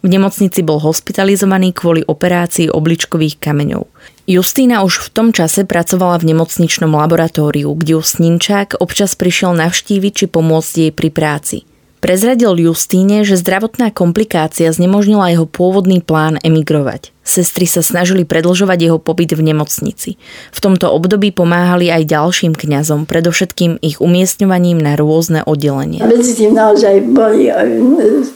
V 0.07 0.09
nemocnici 0.15 0.63
bol 0.63 0.79
hospitalizovaný 0.79 1.75
kvôli 1.75 2.07
operácii 2.07 2.71
obličkových 2.71 3.43
kameňov. 3.43 3.91
Justína 4.27 4.83
už 4.83 5.07
v 5.07 5.09
tom 5.15 5.29
čase 5.31 5.63
pracovala 5.63 6.19
v 6.19 6.35
nemocničnom 6.35 6.91
laboratóriu, 6.91 7.71
kde 7.79 7.95
ju 7.95 8.03
Sninčák 8.03 8.75
občas 8.83 9.15
prišiel 9.15 9.55
navštíviť 9.55 10.13
či 10.13 10.27
pomôcť 10.27 10.73
jej 10.83 10.91
pri 10.91 11.15
práci. 11.15 11.57
Prezradil 12.03 12.59
Justíne, 12.59 13.23
že 13.23 13.39
zdravotná 13.39 13.95
komplikácia 13.95 14.67
znemožnila 14.75 15.31
jeho 15.31 15.47
pôvodný 15.47 16.03
plán 16.03 16.43
emigrovať. 16.43 17.16
Sestry 17.27 17.67
sa 17.67 17.83
snažili 17.83 18.23
predlžovať 18.23 18.79
jeho 18.87 18.99
pobyt 19.03 19.35
v 19.35 19.43
nemocnici. 19.43 20.15
V 20.55 20.59
tomto 20.63 20.95
období 20.95 21.35
pomáhali 21.35 21.91
aj 21.91 22.07
ďalším 22.07 22.55
kňazom, 22.55 23.11
predovšetkým 23.11 23.83
ich 23.83 23.99
umiestňovaním 23.99 24.79
na 24.79 24.95
rôzne 24.95 25.43
oddelenia. 25.43 26.07
Medzi 26.07 26.39
tým 26.39 26.55
naozaj 26.55 27.03
boli 27.11 27.51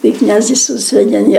tí 0.03 0.11
kňazi 0.11 0.59
sústredení. 0.59 1.39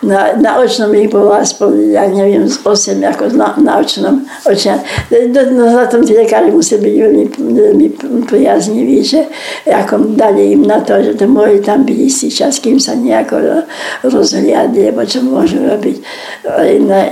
Na, 0.00 0.32
na 0.40 0.64
očnom 0.64 0.88
ich 0.96 1.12
bolo 1.12 1.36
aspoň, 1.36 1.92
ja 1.92 2.08
neviem, 2.08 2.48
z 2.48 2.56
8 2.64 3.04
ako 3.04 3.36
na, 3.36 3.52
na 3.60 3.72
očnom. 3.84 4.24
Očia. 4.48 4.80
No, 5.12 5.68
na 5.68 5.84
tom 5.84 6.00
tí 6.00 6.16
lekári 6.16 6.48
museli 6.48 6.88
byť 6.88 6.94
veľmi, 6.96 7.24
veľmi 7.36 7.86
prijazniví, 8.24 9.04
že 9.04 9.28
ako 9.68 10.16
dali 10.16 10.56
im 10.56 10.64
na 10.64 10.80
to, 10.80 10.96
že 11.04 11.20
to 11.20 11.28
mohli 11.28 11.60
tam 11.60 11.84
byť 11.84 11.98
istý 12.00 12.32
čas, 12.32 12.56
kým 12.64 12.80
sa 12.80 12.96
nejako 12.96 13.68
rozhliadli, 14.08 14.88
alebo 14.88 15.04
čo 15.04 15.20
môžu 15.20 15.60
robiť 15.60 16.00
na, 16.82 17.04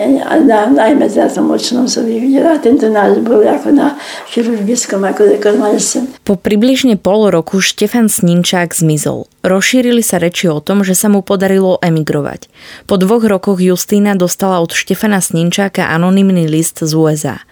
na, 0.43 0.59
najmä 0.71 1.07
za 1.11 1.31
tom 1.31 1.51
očnom 1.51 1.91
som 1.91 2.07
ich 2.07 2.23
videla. 2.23 2.59
Tento 2.59 2.91
náš 2.91 3.23
bol 3.23 3.43
ako 3.43 3.75
na 3.75 3.99
chirurgickom, 4.31 5.03
ako 5.05 5.37
rekonvalescent. 5.37 6.23
Po 6.23 6.35
približne 6.39 6.99
pol 6.99 7.31
roku 7.31 7.59
Štefan 7.59 8.11
Sninčák 8.11 8.73
zmizol. 8.75 9.27
Rozšírili 9.47 10.03
sa 10.03 10.19
reči 10.19 10.51
o 10.51 10.59
tom, 10.59 10.83
že 10.83 10.99
sa 10.99 11.07
mu 11.07 11.23
podarilo 11.23 11.79
emigrovať. 11.79 12.51
Po 12.91 12.99
dvoch 12.99 13.23
rokoch 13.23 13.63
Justína 13.63 14.19
dostala 14.19 14.59
od 14.59 14.75
Štefana 14.75 15.23
Sninčáka 15.23 15.87
anonymný 15.87 16.51
list 16.51 16.83
z 16.83 16.93
USA. 16.95 17.43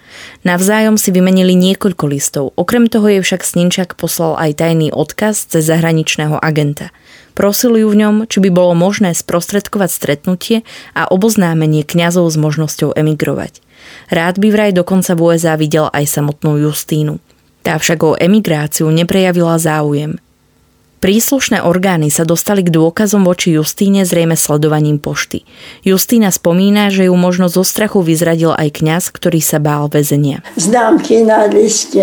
Navzájom 0.47 0.95
si 0.95 1.11
vymenili 1.11 1.59
niekoľko 1.59 2.05
listov. 2.07 2.45
Okrem 2.55 2.87
toho 2.87 3.07
je 3.11 3.21
však 3.23 3.43
Sninčák 3.43 3.99
poslal 3.99 4.39
aj 4.39 4.63
tajný 4.63 4.95
odkaz 4.95 5.51
cez 5.51 5.67
zahraničného 5.67 6.39
agenta– 6.39 6.91
Prosili 7.35 7.83
ju 7.83 7.91
v 7.91 7.99
ňom, 7.99 8.15
či 8.31 8.39
by 8.39 8.51
bolo 8.55 8.79
možné 8.79 9.11
sprostredkovať 9.11 9.91
stretnutie 9.91 10.57
a 10.95 11.11
oboznámenie 11.11 11.83
kňazov 11.83 12.31
s 12.31 12.39
možnosťou 12.39 12.95
emigrovať. 12.95 13.59
Rád 14.09 14.39
by 14.39 14.49
vraj 14.55 14.71
dokonca 14.73 15.13
v 15.19 15.35
USA 15.35 15.59
videl 15.59 15.91
aj 15.91 16.07
samotnú 16.09 16.57
Justínu. 16.63 17.19
Tá 17.67 17.77
však 17.77 17.99
o 18.07 18.17
emigráciu 18.17 18.89
neprejavila 18.89 19.59
záujem. 19.59 20.24
Príslušné 21.05 21.61
orgány 21.61 22.09
sa 22.09 22.25
dostali 22.25 22.65
k 22.65 22.73
dôkazom 22.73 23.29
voči 23.29 23.53
Justíne 23.53 24.09
zrejme 24.09 24.41
sledovaním 24.41 24.97
pošty. 24.97 25.45
Justína 25.85 26.33
spomína, 26.33 26.89
že 26.89 27.13
ju 27.13 27.15
možno 27.21 27.53
zo 27.53 27.61
strachu 27.61 28.01
vyzradil 28.01 28.57
aj 28.57 28.81
kňaz, 28.81 29.13
ktorý 29.13 29.45
sa 29.45 29.61
bál 29.61 29.93
väzenia. 29.93 30.41
Známky 30.57 31.29
na 31.29 31.45
liste 31.45 32.01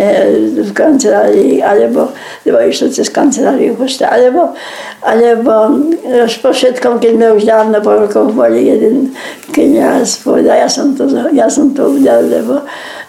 v 0.54 0.70
kancelárii, 0.70 1.66
alebo, 1.66 2.14
alebo 2.46 2.62
išlo 2.62 2.94
cez 2.94 3.10
kanceláriu 3.10 3.74
pošta, 3.74 4.06
alebo, 4.06 4.54
alebo 5.02 5.82
už 6.06 6.38
po 6.38 6.54
všetkom, 6.54 7.02
keď 7.02 7.12
sme 7.18 7.28
už 7.42 7.44
dávno 7.50 7.82
po 7.82 7.98
rokoch 8.06 8.30
boli, 8.38 8.70
jeden 8.70 9.18
kniaz 9.50 10.22
povedal, 10.22 10.62
ja 10.62 10.70
som 10.70 10.94
to, 10.94 11.10
ja 11.34 11.50
som 11.50 11.74
to 11.74 11.90
udal, 11.90 12.22
lebo 12.22 12.62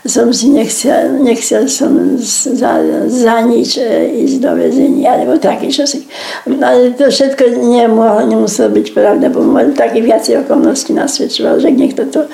som 0.03 0.35
si 0.35 0.51
nechcel, 0.51 1.23
nechcel 1.23 1.71
som 1.71 2.19
za, 2.19 2.83
za 3.07 3.37
nič 3.47 3.79
e, 3.79 4.11
ísť 4.27 4.37
do 4.43 4.51
väzenia, 4.59 5.15
alebo 5.15 5.39
také 5.39 5.71
čosi. 5.71 6.11
Ale 6.47 6.91
to 6.99 7.07
všetko 7.07 7.63
nemohlo, 7.63 8.27
nemuselo 8.27 8.75
byť 8.75 8.87
pravda, 8.91 9.31
bo 9.31 9.47
také 9.79 10.03
viacej 10.03 10.43
okolností 10.43 10.91
nasvedčoval, 10.99 11.63
že 11.63 11.71
niekto 11.71 12.03
to 12.11 12.27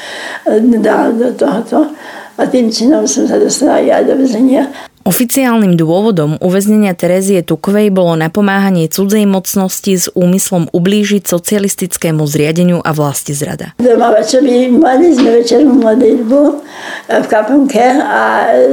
e, 0.49 0.65
dal 0.81 1.13
do 1.13 1.29
tohoto. 1.37 1.93
A 2.41 2.47
tým 2.49 2.73
činom 2.73 3.05
som 3.05 3.29
sa 3.29 3.37
dostala 3.37 3.85
aj 3.85 4.07
do 4.09 4.15
väzenia. 4.17 4.73
Oficiálnym 5.09 5.73
dôvodom 5.73 6.37
uväznenia 6.37 6.93
Terezie 6.93 7.41
Tukovej 7.41 7.88
bolo 7.88 8.12
napomáhanie 8.12 8.93
cudzej 8.93 9.25
mocnosti 9.25 9.97
s 9.97 10.12
úmyslom 10.12 10.69
ublížiť 10.69 11.25
socialistickému 11.25 12.29
zriadeniu 12.29 12.85
a 12.85 12.93
vlasti 12.93 13.33
zrada. 13.33 13.73
Doma 13.81 14.12
večeri 14.12 14.69
mali 14.69 15.17
sme 15.17 15.41
večernú 15.41 15.81
modlitbu 15.81 16.41
v 17.09 17.25
kaponke 17.25 17.81
a 17.88 18.53
e, 18.53 18.69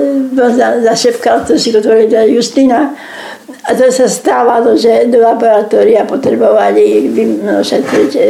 zašepkal 0.84 1.48
to 1.48 1.56
si, 1.56 1.72
Justina. 2.27 2.92
A 3.65 3.72
to 3.72 3.88
sa 3.88 4.04
stávalo, 4.12 4.75
že 4.75 5.08
do 5.08 5.24
laboratória 5.24 6.04
potrebovali 6.04 7.15
vyšetriť 7.15 8.12
e, 8.12 8.24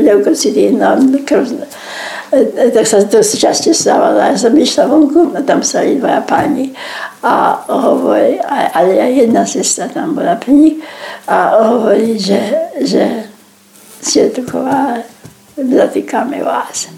leukocity 0.00 0.72
na 0.72 0.96
krv 1.28 1.68
tak 2.72 2.86
sa 2.88 3.04
to 3.04 3.20
časte 3.20 3.76
stávalo. 3.76 4.16
Ja 4.16 4.32
som 4.32 4.56
išla 4.56 4.88
vonku 4.88 5.36
a 5.36 5.44
tam 5.44 5.60
sa 5.60 5.84
dvaja 5.84 6.24
páni 6.24 6.72
a 7.20 7.60
hovorí, 7.68 8.40
ale 8.72 9.12
jedna 9.12 9.44
sestra 9.44 9.92
tam 9.92 10.16
bola 10.16 10.40
pri 10.40 10.52
nich 10.56 10.76
a 11.28 11.60
hovorí, 11.68 12.16
že, 12.16 12.40
že 12.80 13.28
Svietoková 14.02 15.04
zatýkame 15.54 16.42
vás. 16.42 16.88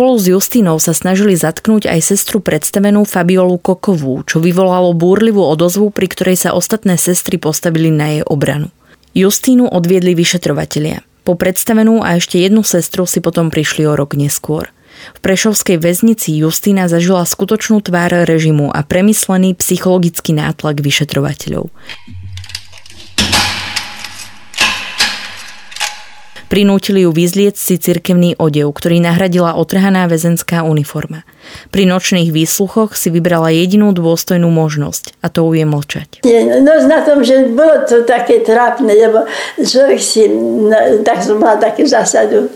Spolu 0.00 0.16
s 0.16 0.32
Justínou 0.32 0.80
sa 0.80 0.96
snažili 0.96 1.36
zatknúť 1.36 1.84
aj 1.84 2.00
sestru 2.00 2.40
predstavenú 2.40 3.04
Fabiolu 3.04 3.60
Kokovú, 3.60 4.24
čo 4.24 4.40
vyvolalo 4.40 4.96
búrlivú 4.96 5.44
odozvu, 5.44 5.92
pri 5.92 6.08
ktorej 6.08 6.40
sa 6.40 6.56
ostatné 6.56 6.96
sestry 6.96 7.36
postavili 7.36 7.92
na 7.92 8.16
jej 8.16 8.24
obranu. 8.24 8.72
Justínu 9.12 9.68
odviedli 9.68 10.16
vyšetrovatelia. 10.16 11.04
Po 11.28 11.36
predstavenú 11.36 12.00
a 12.00 12.16
ešte 12.16 12.40
jednu 12.40 12.64
sestru 12.64 13.04
si 13.04 13.20
potom 13.20 13.52
prišli 13.52 13.84
o 13.84 13.92
rok 13.92 14.16
neskôr. 14.16 14.72
V 15.12 15.20
Prešovskej 15.20 15.76
väznici 15.76 16.32
Justína 16.32 16.88
zažila 16.88 17.28
skutočnú 17.28 17.84
tvár 17.84 18.24
režimu 18.24 18.72
a 18.72 18.80
premyslený 18.80 19.52
psychologický 19.60 20.32
nátlak 20.32 20.80
vyšetrovateľov. 20.80 21.68
Prinútili 26.50 27.06
ju 27.06 27.14
vyzlieť 27.14 27.54
si 27.54 27.78
cirkevný 27.78 28.34
odev, 28.34 28.74
ktorý 28.74 28.98
nahradila 28.98 29.54
otrhaná 29.54 30.10
väzenská 30.10 30.66
uniforma. 30.66 31.22
Pri 31.70 31.86
nočných 31.86 32.30
výsluchoch 32.30 32.94
si 32.94 33.08
vybrala 33.10 33.50
jedinú 33.54 33.90
dôstojnú 33.94 34.48
možnosť 34.50 35.18
a 35.22 35.26
to 35.28 35.46
je 35.52 35.64
mlčať. 35.66 36.08
No 36.60 36.72
na 36.86 37.00
tom, 37.06 37.24
že 37.24 37.50
bolo 37.52 37.84
to 37.86 38.02
také 38.04 38.42
trápne, 38.42 38.90
lebo 38.90 39.24
človek 39.60 40.00
si, 40.00 40.26
tak 41.06 41.22
som 41.22 41.38
mala 41.38 41.58
takú 41.58 41.86
zásadu, 41.86 42.50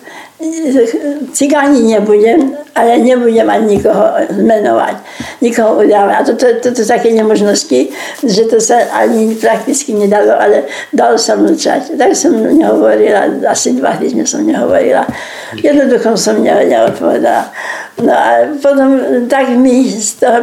cigáni 1.32 1.94
nebudem, 1.94 2.52
ale 2.74 2.98
nebudem 2.98 3.46
ani 3.46 3.78
nikoho 3.78 4.18
menovať, 4.34 4.96
nikoho 5.40 5.78
udávať. 5.86 6.14
A 6.18 6.26
toto, 6.26 6.46
toto 6.58 6.82
také 6.82 7.14
nemožnosti, 7.14 7.94
že 8.26 8.42
to 8.50 8.58
sa 8.58 8.82
ani 8.92 9.38
prakticky 9.38 9.94
nedalo, 9.94 10.34
ale 10.34 10.66
dalo 10.90 11.14
sa 11.14 11.38
mlčať. 11.38 11.94
Tak 11.94 12.18
som 12.18 12.34
nehovorila, 12.34 13.46
asi 13.46 13.78
dva 13.78 13.94
týždne 13.94 14.26
som 14.26 14.42
nehovorila. 14.42 15.06
Jednoducho 15.54 16.18
som 16.18 16.42
ne, 16.42 16.50
neodpovedala. 16.66 17.54
No 18.02 18.10
a 18.10 18.50
potom 18.58 18.98
tak 19.30 19.54
mi 19.54 19.86
toho, 20.18 20.42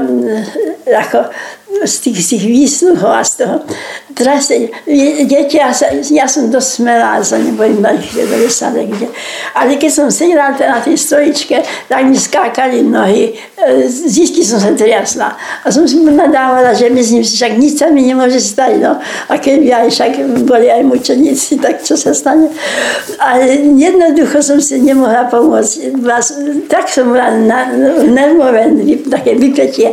ako 0.87 1.19
z 1.85 1.95
tých, 1.99 2.17
z 2.23 2.27
tých 2.35 2.45
výsluhov 2.45 3.11
a 3.11 3.23
z 3.23 3.33
toho 3.43 3.55
trase, 4.13 4.69
deti, 5.25 5.57
ja, 5.57 5.73
sa, 5.73 5.87
ja 6.11 6.27
som 6.27 6.51
dosť 6.51 6.69
smelá, 6.83 7.17
sa 7.23 7.39
nebojím 7.39 7.81
mať 7.81 7.97
do 8.27 8.35
lesa 8.37 8.69
kde. 8.71 9.07
Ale 9.55 9.79
keď 9.79 9.91
som 9.91 10.07
sedela 10.11 10.51
na 10.53 10.79
tej 10.83 10.99
stojičke, 10.99 11.63
tak 11.87 12.01
mi 12.05 12.17
skákali 12.19 12.83
nohy, 12.83 13.33
e, 13.57 13.87
zisky 13.87 14.43
som 14.43 14.59
sa 14.59 14.75
triasla. 14.75 15.33
A 15.63 15.67
som 15.71 15.87
si 15.87 15.99
nadávala, 16.03 16.75
že 16.75 16.91
myslím 16.91 17.23
si, 17.23 17.33
však 17.39 17.53
nič 17.57 17.79
sa 17.79 17.87
mi 17.89 18.05
nemôže 18.05 18.39
stať. 18.39 18.83
No. 18.83 18.99
A 19.31 19.33
keby 19.39 19.71
aj 19.71 19.87
však 19.89 20.11
boli 20.45 20.67
aj 20.67 20.83
mučeníci, 20.85 21.57
tak 21.63 21.81
čo 21.81 21.95
sa 21.95 22.11
stane. 22.11 22.51
Ale 23.17 23.63
jednoducho 23.79 24.43
som 24.43 24.59
si 24.59 24.79
nemohla 24.83 25.31
pomôcť. 25.31 25.97
Tak 26.67 26.91
som 26.91 27.09
bola 27.09 27.31
na, 27.31 27.71
nervové, 28.05 28.69
také 29.07 29.39
vypetie. 29.39 29.89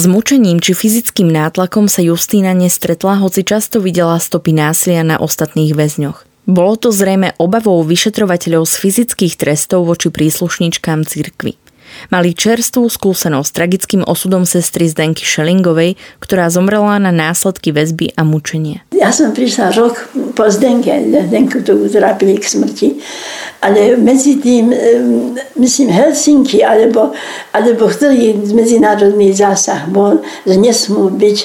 S 0.00 0.08
mučením 0.08 0.64
či 0.64 0.72
fyzickým 0.72 1.28
nátlakom 1.28 1.84
sa 1.84 2.00
Justína 2.00 2.56
nestretla, 2.56 3.20
hoci 3.20 3.44
často 3.44 3.84
videla 3.84 4.16
stopy 4.16 4.56
násilia 4.56 5.04
na 5.04 5.20
ostatných 5.20 5.76
väzňoch. 5.76 6.24
Bolo 6.48 6.80
to 6.80 6.88
zrejme 6.88 7.36
obavou 7.36 7.84
vyšetrovateľov 7.84 8.64
z 8.64 8.80
fyzických 8.80 9.36
trestov 9.36 9.84
voči 9.84 10.08
príslušničkám 10.08 11.04
cirkvy. 11.04 11.60
Mali 12.08 12.34
čerstvú 12.34 12.88
skúsenosť 12.88 13.48
s 13.48 13.56
tragickým 13.56 14.02
osudom 14.04 14.46
sestry 14.48 14.86
Zdenky 14.90 15.22
Šelingovej, 15.22 15.94
ktorá 16.22 16.48
zomrela 16.48 16.98
na 17.02 17.10
následky 17.10 17.70
väzby 17.70 18.14
a 18.16 18.22
mučenie. 18.26 18.82
Ja 18.94 19.14
som 19.14 19.32
prišla 19.32 19.72
rok 19.76 20.12
po 20.36 20.48
Zdenke, 20.52 20.92
Zdenku 21.28 21.64
to 21.64 21.76
utrapili 21.76 22.36
k 22.36 22.44
smrti, 22.44 22.88
ale 23.64 23.96
medzi 23.96 24.40
tým, 24.40 24.72
myslím, 25.56 25.88
Helsinki 25.88 26.60
alebo, 26.60 27.12
alebo 27.52 27.88
ktorý 27.88 28.36
medzinárodný 28.52 29.32
zásah 29.32 29.88
bol, 29.88 30.20
že 30.44 30.56
nesmú 30.60 31.08
byť 31.12 31.36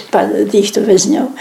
týchto 0.51 0.83
väzňov. 0.83 1.27
E, 1.27 1.35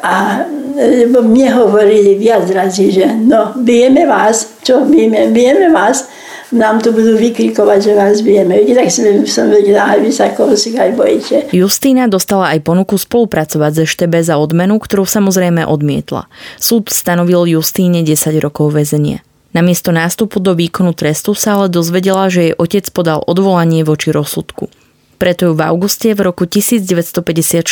a 0.00 0.44
lebo 0.72 1.20
mne 1.20 1.52
hovorili 1.52 2.16
viac 2.16 2.48
razy, 2.48 2.92
že 2.92 3.06
no, 3.12 3.52
bijeme 3.60 4.08
vás, 4.08 4.60
čo 4.64 4.88
bijeme, 4.88 5.28
bijeme 5.28 5.68
vás, 5.68 6.08
nám 6.52 6.84
to 6.84 6.92
budú 6.92 7.16
vykrikovať, 7.16 7.78
že 7.80 7.92
vás 7.96 8.20
bijeme. 8.20 8.60
Tak 8.68 8.88
som 9.26 9.48
vedela, 9.48 9.96
aj 9.96 9.98
vy 10.04 10.10
sa 10.12 10.30
koho 10.36 10.52
si 10.52 10.76
aj 10.76 10.92
bojíte. 10.92 11.36
Justína 11.50 12.06
dostala 12.06 12.52
aj 12.52 12.60
ponuku 12.62 13.00
spolupracovať 13.00 13.72
ze 13.82 13.84
Štebe 13.88 14.20
za 14.20 14.36
odmenu, 14.36 14.76
ktorú 14.76 15.08
samozrejme 15.08 15.64
odmietla. 15.64 16.28
Súd 16.60 16.92
stanovil 16.92 17.56
Justíne 17.56 18.04
10 18.04 18.36
rokov 18.38 18.76
väzenia. 18.76 19.24
Namiesto 19.52 19.92
nástupu 19.92 20.40
do 20.40 20.56
výkonu 20.56 20.96
trestu 20.96 21.36
sa 21.36 21.60
ale 21.60 21.72
dozvedela, 21.72 22.28
že 22.32 22.52
jej 22.52 22.54
otec 22.56 22.88
podal 22.92 23.20
odvolanie 23.24 23.84
voči 23.84 24.12
rozsudku. 24.12 24.72
Preto 25.20 25.48
ju 25.48 25.52
v 25.54 25.62
auguste 25.62 26.12
v 26.12 26.20
roku 26.24 26.44
1954 26.50 27.64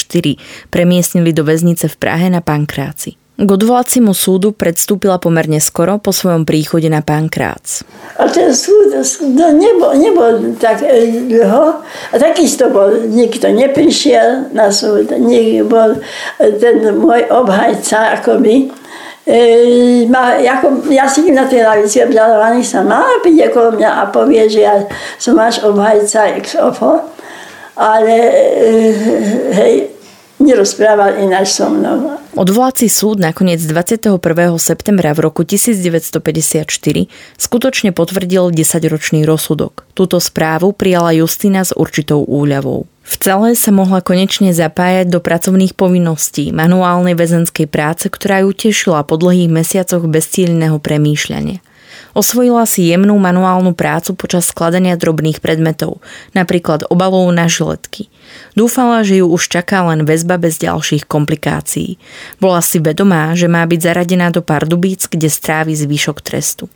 premiestnili 0.70 1.34
do 1.34 1.42
väznice 1.42 1.88
v 1.90 1.96
Prahe 1.98 2.28
na 2.32 2.40
Pankráci. 2.44 3.19
K 3.40 3.48
odvolacimu 3.48 4.12
súdu 4.12 4.53
predstúpila 4.53 5.16
pomerne 5.16 5.64
skoro 5.64 5.96
po 5.96 6.12
svojom 6.12 6.44
príchode 6.44 6.92
na 6.92 7.00
Pankrác. 7.00 7.81
A 8.20 8.29
ten 8.29 8.53
súd 8.53 8.92
no, 9.33 9.48
nebol, 9.57 9.96
nebol 9.96 10.61
tak 10.61 10.85
e, 10.85 11.09
dlho. 11.24 11.81
A 12.12 12.14
takisto 12.20 12.68
bol, 12.68 13.09
nikto 13.09 13.48
neprišiel 13.48 14.53
na 14.53 14.68
súd, 14.68 15.09
nikto 15.16 15.72
bol 15.72 15.96
e, 15.96 16.53
ten 16.61 16.85
môj 17.00 17.33
obhajca 17.33 18.20
akoby 18.20 18.76
E, 19.31 20.07
ma, 20.09 20.35
jako, 20.35 20.90
ja 20.90 21.09
sedím 21.09 21.35
na 21.35 21.44
tej 21.44 21.62
lavici 21.62 22.03
obžalovaných 22.03 22.66
sa 22.66 22.83
mala 22.83 23.20
príde 23.22 23.53
okolo 23.53 23.76
mňa 23.76 23.90
a 24.00 24.03
povie, 24.09 24.48
že 24.48 24.64
ja 24.64 24.74
som 25.20 25.37
váš 25.37 25.61
obhajca 25.61 26.35
ex 26.40 26.57
ofo, 26.57 26.98
ale 27.76 28.16
e, 28.16 28.72
hej, 29.55 29.74
nerozprával 30.40 31.20
ináč 31.20 31.55
so 31.55 31.68
mnou. 31.68 32.16
Odvolací 32.35 32.88
súd 32.88 33.20
nakoniec 33.20 33.61
21. 33.61 34.16
septembra 34.57 35.12
v 35.12 35.29
roku 35.29 35.44
1954 35.44 36.66
skutočne 37.37 37.92
potvrdil 37.92 38.50
10-ročný 38.50 39.29
rozsudok. 39.29 39.85
Túto 39.92 40.16
správu 40.18 40.72
prijala 40.72 41.12
Justina 41.12 41.62
s 41.62 41.76
určitou 41.76 42.24
úľavou. 42.24 42.88
V 43.11 43.14
celé 43.18 43.59
sa 43.59 43.74
mohla 43.74 43.98
konečne 44.00 44.55
zapájať 44.55 45.11
do 45.11 45.18
pracovných 45.18 45.74
povinností 45.74 46.55
manuálnej 46.55 47.18
väzenskej 47.18 47.66
práce, 47.66 48.07
ktorá 48.07 48.46
ju 48.46 48.55
tešila 48.55 49.03
po 49.03 49.18
dlhých 49.18 49.50
mesiacoch 49.50 50.07
bezcílneho 50.07 50.79
premýšľania. 50.79 51.59
Osvojila 52.12 52.66
si 52.66 52.90
jemnú 52.90 53.14
manuálnu 53.16 53.72
prácu 53.72 54.18
počas 54.18 54.50
skladania 54.50 54.98
drobných 54.98 55.38
predmetov, 55.38 56.02
napríklad 56.34 56.86
obalov 56.90 57.30
na 57.30 57.46
žiletky. 57.46 58.10
Dúfala, 58.58 59.06
že 59.06 59.22
ju 59.22 59.30
už 59.30 59.46
čaká 59.46 59.86
len 59.86 60.02
väzba 60.02 60.38
bez 60.38 60.58
ďalších 60.58 61.06
komplikácií. 61.06 61.98
Bola 62.42 62.58
si 62.62 62.82
vedomá, 62.82 63.34
že 63.38 63.46
má 63.46 63.62
byť 63.62 63.80
zaradená 63.80 64.34
do 64.34 64.42
Pardubíc, 64.42 65.06
kde 65.06 65.30
strávi 65.30 65.74
zvyšok 65.78 66.18
trestu. 66.22 66.66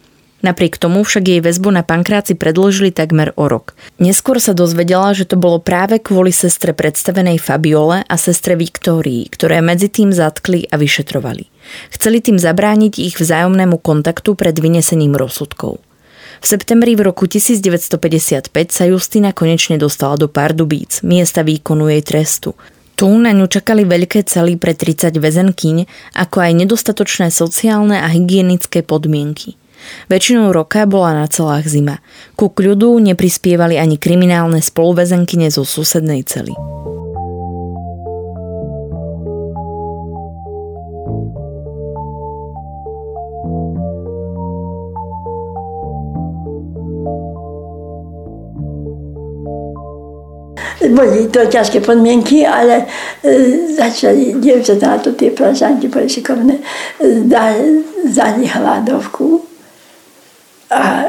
Napriek 0.44 0.76
tomu 0.76 1.00
však 1.00 1.24
jej 1.24 1.40
väzbu 1.40 1.72
na 1.72 1.80
pankráci 1.80 2.36
predložili 2.36 2.92
takmer 2.92 3.32
o 3.40 3.48
rok. 3.48 3.72
Neskôr 3.96 4.36
sa 4.36 4.52
dozvedela, 4.52 5.16
že 5.16 5.24
to 5.24 5.40
bolo 5.40 5.56
práve 5.56 5.96
kvôli 6.04 6.36
sestre 6.36 6.76
predstavenej 6.76 7.40
Fabiole 7.40 8.04
a 8.04 8.14
sestre 8.20 8.52
Viktórii, 8.52 9.24
ktoré 9.32 9.64
medzi 9.64 9.88
tým 9.88 10.12
zatkli 10.12 10.68
a 10.68 10.76
vyšetrovali. 10.76 11.53
Chceli 11.92 12.20
tým 12.20 12.36
zabrániť 12.40 13.00
ich 13.00 13.16
vzájomnému 13.18 13.80
kontaktu 13.80 14.34
pred 14.36 14.56
vynesením 14.58 15.16
rozsudkov. 15.16 15.80
V 16.44 16.46
septembri 16.46 16.92
v 16.92 17.08
roku 17.08 17.24
1955 17.24 18.52
sa 18.68 18.84
Justina 18.84 19.32
konečne 19.32 19.80
dostala 19.80 20.20
do 20.20 20.28
Pardubíc, 20.28 21.00
miesta 21.00 21.40
výkonu 21.40 21.88
jej 21.88 22.04
trestu. 22.04 22.52
Tu 22.94 23.10
na 23.10 23.34
ňu 23.34 23.50
čakali 23.50 23.82
veľké 23.82 24.22
cely 24.22 24.54
pre 24.60 24.76
30 24.76 25.18
väzenkyň, 25.18 25.76
ako 26.14 26.36
aj 26.44 26.52
nedostatočné 26.62 27.32
sociálne 27.32 27.98
a 27.98 28.06
hygienické 28.06 28.86
podmienky. 28.86 29.58
Väčšinou 30.08 30.54
roka 30.54 30.86
bola 30.86 31.12
na 31.12 31.26
celách 31.26 31.66
zima. 31.68 32.00
Ku 32.38 32.52
kľudu 32.52 32.96
neprispievali 33.02 33.76
ani 33.76 33.98
kriminálne 33.98 34.62
spoluväzenkyne 34.62 35.50
zo 35.50 35.66
susednej 35.66 36.24
cely. 36.24 36.54
Boli 50.90 51.28
to 51.32 51.48
ťažké 51.48 51.80
podmienky, 51.80 52.44
ale 52.44 52.84
e, 53.24 53.36
začali 53.72 54.36
dievčatá, 54.36 55.00
to 55.00 55.16
tie 55.16 55.32
plažanky 55.32 55.88
boli 55.88 56.08
šikovné, 56.10 56.60
e, 57.00 57.24
dali, 57.24 57.80
dali 58.04 58.44
hladovku 58.44 59.54
a 60.74 61.04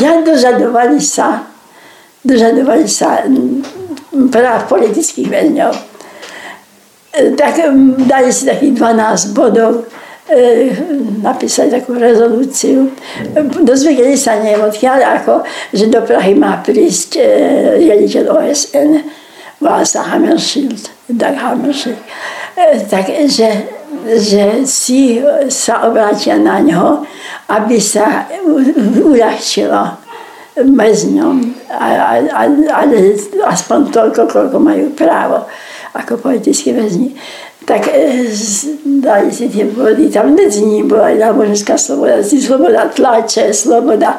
ja 0.00 0.12
dožadovali 0.24 1.00
sa, 1.00 1.44
dožadovali 2.24 2.88
sa 2.88 3.26
práv 4.32 4.72
politických 4.72 5.28
väzňov. 5.28 5.72
Tak 7.36 7.54
dali 8.08 8.32
si 8.32 8.48
takých 8.48 8.72
12 8.80 9.36
bodov, 9.36 9.84
napísať 11.22 11.80
takú 11.80 11.94
rezolúciu. 11.96 12.90
Dozvedeli 13.62 14.16
sa 14.16 14.40
neviem 14.40 14.64
odkiaľ, 14.64 15.22
ako, 15.22 15.44
že 15.72 15.92
do 15.92 16.00
Prahy 16.02 16.34
má 16.34 16.60
prísť 16.64 17.20
riaditeľ 17.78 18.24
OSN, 18.32 18.90
volá 19.60 19.84
sa 19.84 20.02
Hammerschild, 20.08 20.90
Dag 21.12 21.36
Hammerschild. 21.36 22.00
Takže 22.90 23.48
že 24.02 24.66
si 24.66 25.20
sa 25.46 25.86
obrátia 25.86 26.40
na 26.40 26.58
ňo, 26.58 27.06
aby 27.52 27.78
sa 27.78 28.26
uľahčilo 28.98 30.00
väzňom, 30.58 31.36
ale 32.72 32.96
aspoň 33.46 33.80
toľko, 33.88 34.22
koľko 34.28 34.56
majú 34.58 34.90
právo 34.92 35.48
ako 35.92 36.18
politickí 36.20 36.72
väzni 36.72 37.12
tak 37.66 37.88
e, 37.88 38.26
dali 39.02 39.30
si 39.30 39.46
tie 39.48 39.64
body, 39.64 40.10
tam 40.10 40.34
nimi 40.34 40.82
bola 40.82 41.14
aj 41.14 41.16
náboženská 41.18 41.78
sloboda, 41.78 42.22
sloboda 42.22 42.90
tlače, 42.90 43.54
sloboda 43.54 44.18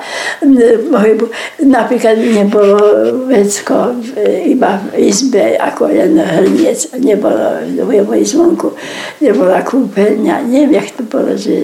pohybu. 0.91 1.27
Napríklad 1.67 2.19
nebolo 2.19 2.79
vecko 3.27 3.95
iba 4.47 4.79
v 4.91 5.07
izbe 5.11 5.55
ako 5.59 5.91
len 5.91 6.19
hrniec, 6.19 6.95
nebolo 6.99 7.63
boli 8.03 8.23
zvonku, 8.23 8.75
nebola 9.23 9.63
kúpeľňa, 9.63 10.47
neviem, 10.47 10.79
jak 10.79 10.95
to 10.95 11.03
bolo, 11.07 11.35
že 11.35 11.63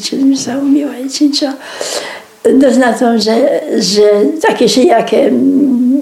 či 0.00 0.16
sa 0.34 0.56
umývali, 0.58 1.06
či 1.10 1.28
čo. 1.30 1.50
Dosť 2.40 2.78
na 2.80 2.90
tom, 2.96 3.20
že, 3.20 3.36
že 3.76 4.40
také 4.40 4.64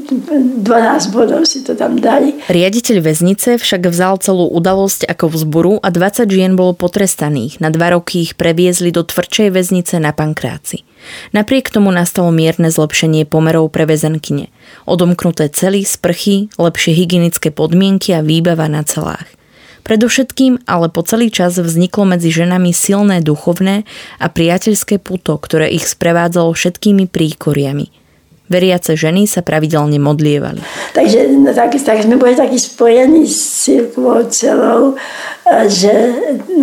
12 0.07 0.65
bodov 1.11 1.43
si 1.49 1.67
to 1.67 1.75
tam 1.75 1.99
dali. 1.99 2.37
Riaditeľ 2.47 3.03
väznice 3.03 3.59
však 3.59 3.91
vzal 3.91 4.23
celú 4.23 4.47
udalosť 4.53 5.09
ako 5.09 5.27
vzboru 5.33 5.75
a 5.83 5.89
20 5.91 6.29
žien 6.31 6.53
bolo 6.55 6.77
potrestaných. 6.77 7.59
Na 7.59 7.75
dva 7.75 7.97
roky 7.99 8.23
ich 8.23 8.39
previezli 8.39 8.95
do 8.95 9.03
tvrdšej 9.03 9.49
väznice 9.51 9.99
na 9.99 10.15
Pankráci. 10.15 10.87
Napriek 11.35 11.73
tomu 11.73 11.91
nastalo 11.91 12.31
mierne 12.31 12.71
zlepšenie 12.71 13.27
pomerov 13.27 13.75
pre 13.75 13.87
väzenkyne. 13.87 14.51
Odomknuté 14.85 15.51
cely, 15.51 15.83
sprchy, 15.83 16.53
lepšie 16.59 16.93
hygienické 16.95 17.49
podmienky 17.51 18.15
a 18.15 18.25
výbava 18.25 18.67
na 18.71 18.85
celách. 18.85 19.27
Predovšetkým 19.89 20.69
ale 20.69 20.93
po 20.93 21.01
celý 21.01 21.33
čas 21.33 21.57
vzniklo 21.57 22.05
medzi 22.05 22.29
ženami 22.29 22.77
silné 22.77 23.25
duchovné 23.25 23.89
a 24.21 24.27
priateľské 24.29 25.01
puto, 25.01 25.41
ktoré 25.41 25.73
ich 25.73 25.89
sprevádzalo 25.89 26.53
všetkými 26.53 27.09
príkoriami– 27.09 27.89
Veriace 28.49 28.97
ženy 28.97 29.29
sa 29.29 29.45
pravidelne 29.45 30.01
modlievali. 30.01 30.61
Takže 30.97 31.29
no, 31.37 31.53
tak, 31.53 31.77
tak 31.77 32.03
sme 32.05 32.17
boli 32.17 32.33
takí 32.33 32.57
spojení 32.57 33.29
s 33.29 33.69
cirkvou 33.69 34.25
celou, 34.33 34.97
že 35.69 35.93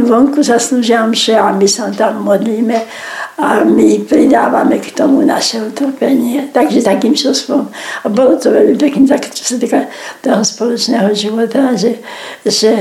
vonku 0.01 0.41
sa 0.41 0.57
slúžia 0.57 1.05
mše 1.05 1.37
a 1.37 1.53
my 1.53 1.67
sa 1.69 1.93
tam 1.93 2.25
modlíme 2.25 2.77
a 3.35 3.67
my 3.67 3.99
pridávame 4.07 4.79
k 4.79 4.95
tomu 4.95 5.21
naše 5.27 5.59
utrpenie. 5.59 6.49
Takže 6.55 6.81
takým 6.81 7.13
spôsobom. 7.13 7.67
A 8.03 8.05
bolo 8.07 8.39
to 8.39 8.49
veľmi 8.49 8.79
pekné, 8.79 9.05
tak, 9.05 9.27
čo 9.29 9.43
sa 9.43 9.55
týka 9.59 9.91
toho 10.23 10.41
spoločného 10.41 11.11
života, 11.11 11.75
že, 11.75 11.99
že 12.47 12.71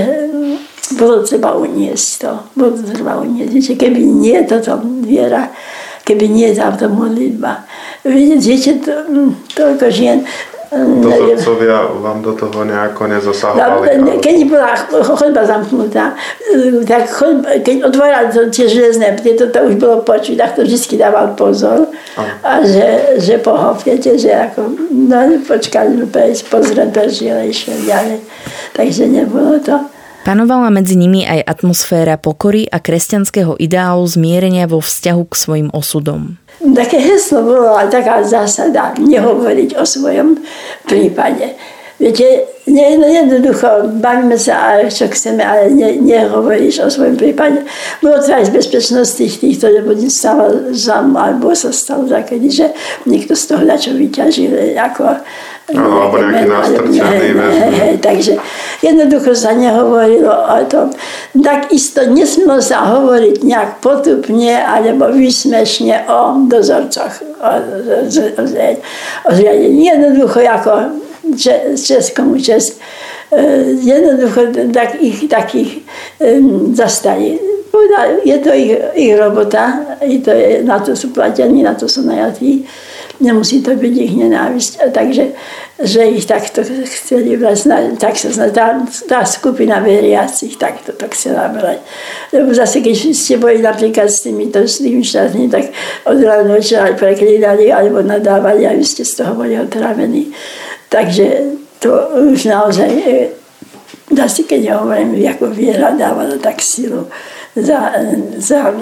bolo 0.94 1.26
treba 1.26 1.58
uniesť 1.58 2.08
to. 2.22 2.32
Bolo 2.54 2.78
treba 2.78 3.18
uniesť. 3.18 3.72
Že 3.72 3.74
keby 3.74 4.00
nie 4.04 4.38
toto 4.46 4.78
viera, 5.02 5.50
keby 6.04 6.28
nie 6.28 6.52
táto 6.54 6.86
modlitba. 6.86 7.66
Viete, 8.04 8.72
to, 8.84 8.92
toľko 9.56 9.86
žien 9.88 10.28
to 10.74 11.08
otcovia 11.34 11.86
vám 11.86 12.22
do 12.22 12.32
toho 12.32 12.64
nejako 12.64 13.06
nezasahovali? 13.06 13.98
No, 13.98 14.18
keď 14.18 14.36
bola 14.48 14.74
chodba 15.14 15.46
zamknutá, 15.46 16.18
tak 16.88 17.04
chodba, 17.10 17.62
keď 17.62 17.76
otvorila 17.86 18.20
to, 18.30 18.50
tie 18.50 18.66
železné 18.66 19.14
tieto, 19.22 19.46
to 19.50 19.58
už 19.70 19.74
bolo 19.78 20.02
počuť, 20.02 20.34
tak 20.38 20.50
to 20.58 20.66
vždy 20.66 20.98
dával 20.98 21.34
pozor. 21.38 21.86
A, 22.18 22.22
a 22.42 22.52
že, 22.66 23.18
že 23.22 23.38
pohopiete, 23.38 24.18
že 24.18 24.34
ako, 24.34 24.74
no 24.90 25.18
počkali, 25.46 26.02
prejsť, 26.10 26.42
pozrieť, 26.50 26.90
išiel 27.46 27.78
ďalej. 27.86 28.18
Takže 28.74 29.06
nebolo 29.06 29.58
to. 29.62 29.93
Panovala 30.24 30.72
medzi 30.72 30.96
nimi 30.96 31.20
aj 31.28 31.44
atmosféra 31.44 32.16
pokory 32.16 32.64
a 32.64 32.80
kresťanského 32.80 33.60
ideálu 33.60 34.08
zmierenia 34.08 34.64
vo 34.64 34.80
vzťahu 34.80 35.22
k 35.28 35.34
svojim 35.36 35.68
osudom. 35.68 36.40
Také 36.64 36.96
heslo 36.96 37.44
bolo 37.44 37.76
taká 37.92 38.24
zásada 38.24 38.96
nehovoriť 38.96 39.76
o 39.76 39.84
svojom 39.84 40.40
prípade. 40.88 41.52
Viete, 41.94 42.26
nie, 42.66 42.98
no 42.98 43.06
jednoducho, 43.06 43.86
bavíme 44.02 44.34
sa, 44.34 44.82
čo 44.90 45.06
chceme, 45.06 45.46
ale 45.46 45.70
ne, 45.70 45.94
nehovoríš 46.02 46.82
o 46.82 46.88
svojom 46.90 47.14
prípade. 47.14 47.62
Bolo 48.02 48.18
to 48.18 48.34
aj 48.34 48.50
z 48.50 48.56
bezpečnosti 48.56 49.26
týchto, 49.38 49.70
lebo 49.70 49.94
stalo 50.10 50.74
zam, 50.74 51.14
alebo 51.14 51.54
sa 51.54 51.70
stalo 51.70 52.10
takedy, 52.10 52.50
že 52.50 52.66
niekto 53.06 53.38
z 53.38 53.44
toho 53.46 53.62
čo 53.78 53.94
vyťažil, 53.94 54.74
ako 54.74 55.22
No, 55.72 56.12
alebo 56.12 56.20
nejaký 56.20 56.44
nástrčený 56.44 57.96
Takže 58.04 58.36
jednoducho 58.84 59.32
sa 59.32 59.56
nehovorilo 59.56 60.28
o 60.28 60.60
tom. 60.68 60.92
Tak 61.40 61.72
isto 61.72 62.04
nesmelo 62.04 62.60
sa 62.60 62.84
hovoriť 62.84 63.40
nejak 63.40 63.80
potupne 63.80 64.60
alebo 64.60 65.08
vysmešne 65.08 66.04
o 66.04 66.44
dozorcoch, 66.52 67.16
o, 67.40 67.48
o, 67.48 68.44
o 69.24 69.30
zriadení. 69.32 69.88
Jednoducho 69.88 70.44
ako 70.44 71.00
českomu 71.84 72.40
čest. 72.40 72.80
E, 73.32 73.40
jednoducho 73.80 74.40
tak 74.72 75.02
ich, 75.02 75.28
takých 75.28 75.82
zastali 76.72 77.54
je 78.24 78.38
to 78.38 78.54
ich, 78.54 78.78
ich 78.94 79.18
robota, 79.18 79.80
je 80.00 80.18
to, 80.18 80.30
na 80.64 80.78
to 80.78 80.96
sú 80.96 81.10
platení, 81.10 81.62
na 81.62 81.74
to 81.74 81.88
sú 81.88 82.06
najatí. 82.06 82.64
Nemusí 83.20 83.62
to 83.62 83.78
byť 83.78 83.94
ich 83.94 84.14
nenávisť. 84.18 84.90
Takže 84.90 85.24
že 85.74 86.06
ich 86.06 86.26
takto 86.26 86.62
chceli 86.66 87.34
vlastne, 87.34 87.98
tak 87.98 88.14
sa 88.14 88.30
tá, 88.50 88.78
tá 89.10 89.26
skupina 89.26 89.82
veriacich 89.82 90.54
takto 90.54 90.94
to 90.94 91.06
chcela 91.10 91.50
brať. 91.50 91.78
Lebo 92.30 92.54
zase, 92.54 92.78
keď 92.78 92.94
ste 93.14 93.38
boli 93.38 93.58
napríklad 93.58 94.06
s 94.06 94.22
týmito, 94.26 94.62
s 94.62 94.78
tými 94.78 95.02
štátmi, 95.02 95.50
tak 95.50 95.70
od 96.06 96.18
rána 96.22 96.58
večera 96.58 96.94
preklínali 96.94 97.74
alebo 97.74 98.02
nadávali 98.02 98.66
a 98.66 98.74
ste 98.82 99.02
z 99.02 99.22
toho 99.22 99.34
boli 99.34 99.58
otrávení. 99.58 100.30
Takže 100.88 101.26
to 101.78 101.90
už 102.32 102.48
naozaj, 102.48 102.90
zase 104.10 104.48
keď 104.48 104.80
hovorím, 104.80 105.20
ako 105.26 105.52
viera 105.52 105.92
dávala 105.92 106.38
tak 106.40 106.62
silu 106.64 107.08
za, 107.54 107.94
za 108.38 108.74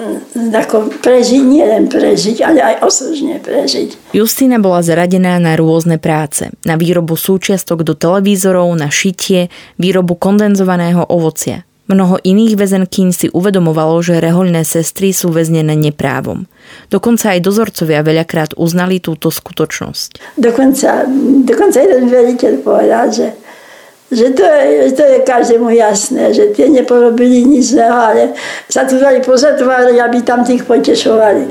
ako 0.53 0.89
prežiť, 0.97 1.41
nie 1.45 1.61
len 1.61 1.85
prežiť, 1.85 2.41
ale 2.41 2.59
aj 2.73 2.75
osožne 2.81 3.37
prežiť. 3.37 4.17
Justína 4.17 4.57
bola 4.57 4.81
zaradená 4.81 5.37
na 5.37 5.53
rôzne 5.53 6.01
práce. 6.01 6.49
Na 6.65 6.73
výrobu 6.73 7.13
súčiastok 7.13 7.85
do 7.85 7.93
televízorov, 7.93 8.73
na 8.73 8.89
šitie, 8.89 9.53
výrobu 9.77 10.17
kondenzovaného 10.17 11.05
ovocia. 11.05 11.61
Mnoho 11.83 12.15
iných 12.23 12.55
väzenkyň 12.55 13.07
si 13.11 13.27
uvedomovalo, 13.27 13.99
že 13.99 14.23
rehoľné 14.23 14.63
sestry 14.63 15.11
sú 15.11 15.35
väznené 15.35 15.75
neprávom. 15.75 16.47
Dokonca 16.87 17.35
aj 17.35 17.43
dozorcovia 17.43 17.99
veľakrát 17.99 18.55
uznali 18.55 19.03
túto 19.03 19.27
skutočnosť. 19.27 20.39
Dokonca, 20.39 21.03
dokonca 21.43 21.77
jeden 21.83 22.07
veliteľ 22.07 22.53
povedal, 22.63 23.11
že 23.11 23.27
že 24.13 24.29
to 24.29 24.45
je, 24.45 24.93
to 24.93 25.01
je 25.01 25.17
každému 25.25 25.73
jasné, 25.73 26.29
že 26.37 26.53
tie 26.53 26.69
neporobili 26.69 27.49
nič 27.49 27.73
zlého, 27.73 27.97
ale 27.97 28.23
sa 28.69 28.85
tu 28.85 29.01
dali 29.01 29.17
pozatvárať, 29.25 29.97
aby 29.97 30.21
tam 30.21 30.45
tých 30.45 30.69
potešovali. 30.69 31.49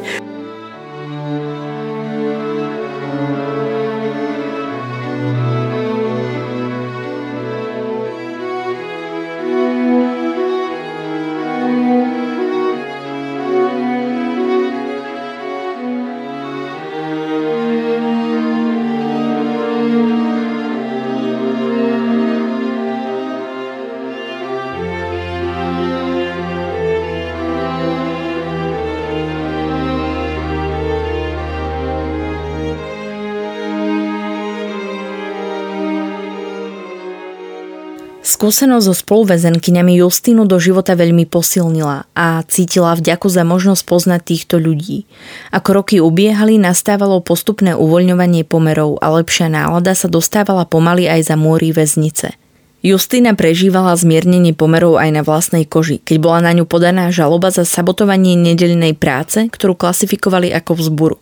Skúsenosť 38.43 38.91
so 38.91 38.95
spoluväzenkyňami 39.07 40.03
Justínu 40.03 40.51
do 40.51 40.59
života 40.59 40.99
veľmi 40.99 41.31
posilnila 41.31 42.11
a 42.11 42.43
cítila 42.51 42.99
vďaku 42.99 43.31
za 43.31 43.47
možnosť 43.47 43.87
poznať 43.87 44.21
týchto 44.35 44.59
ľudí. 44.59 45.07
Ako 45.55 45.79
roky 45.79 46.03
ubiehali, 46.03 46.59
nastávalo 46.59 47.23
postupné 47.23 47.79
uvoľňovanie 47.79 48.43
pomerov 48.43 48.99
a 48.99 49.15
lepšia 49.15 49.47
nálada 49.47 49.95
sa 49.95 50.11
dostávala 50.11 50.67
pomaly 50.67 51.07
aj 51.07 51.31
za 51.31 51.39
múry 51.39 51.71
väznice. 51.71 52.35
Justína 52.83 53.39
prežívala 53.39 53.95
zmiernenie 53.95 54.59
pomerov 54.59 54.99
aj 54.99 55.11
na 55.15 55.23
vlastnej 55.23 55.63
koži, 55.63 56.03
keď 56.03 56.17
bola 56.19 56.43
na 56.43 56.51
ňu 56.59 56.67
podaná 56.67 57.15
žaloba 57.15 57.55
za 57.55 57.63
sabotovanie 57.63 58.35
nedelnej 58.35 58.99
práce, 58.99 59.47
ktorú 59.55 59.79
klasifikovali 59.79 60.51
ako 60.51 60.83
vzburu. 60.83 61.19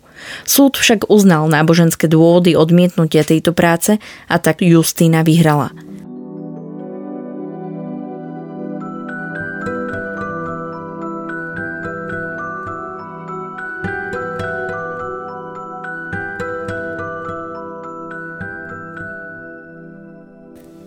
Súd 0.49 0.81
však 0.81 1.13
uznal 1.13 1.53
náboženské 1.53 2.09
dôvody 2.09 2.57
odmietnutia 2.57 3.29
tejto 3.29 3.53
práce 3.53 4.01
a 4.25 4.41
tak 4.41 4.65
Justína 4.65 5.21
vyhrala. 5.21 5.77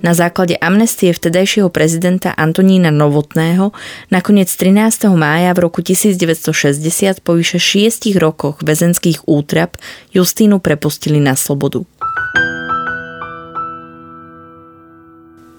Na 0.03 0.11
základe 0.11 0.59
amnestie 0.59 1.15
vtedajšieho 1.15 1.71
prezidenta 1.71 2.35
Antonína 2.35 2.91
Novotného 2.91 3.71
nakoniec 4.11 4.51
13. 4.51 5.07
mája 5.15 5.55
v 5.55 5.63
roku 5.63 5.79
1960 5.79 7.23
po 7.23 7.39
vyše 7.39 7.55
6 7.55 8.11
rokoch 8.19 8.59
väzenských 8.59 9.23
útrap 9.31 9.79
Justínu 10.11 10.59
prepustili 10.59 11.23
na 11.23 11.39
slobodu. 11.39 11.87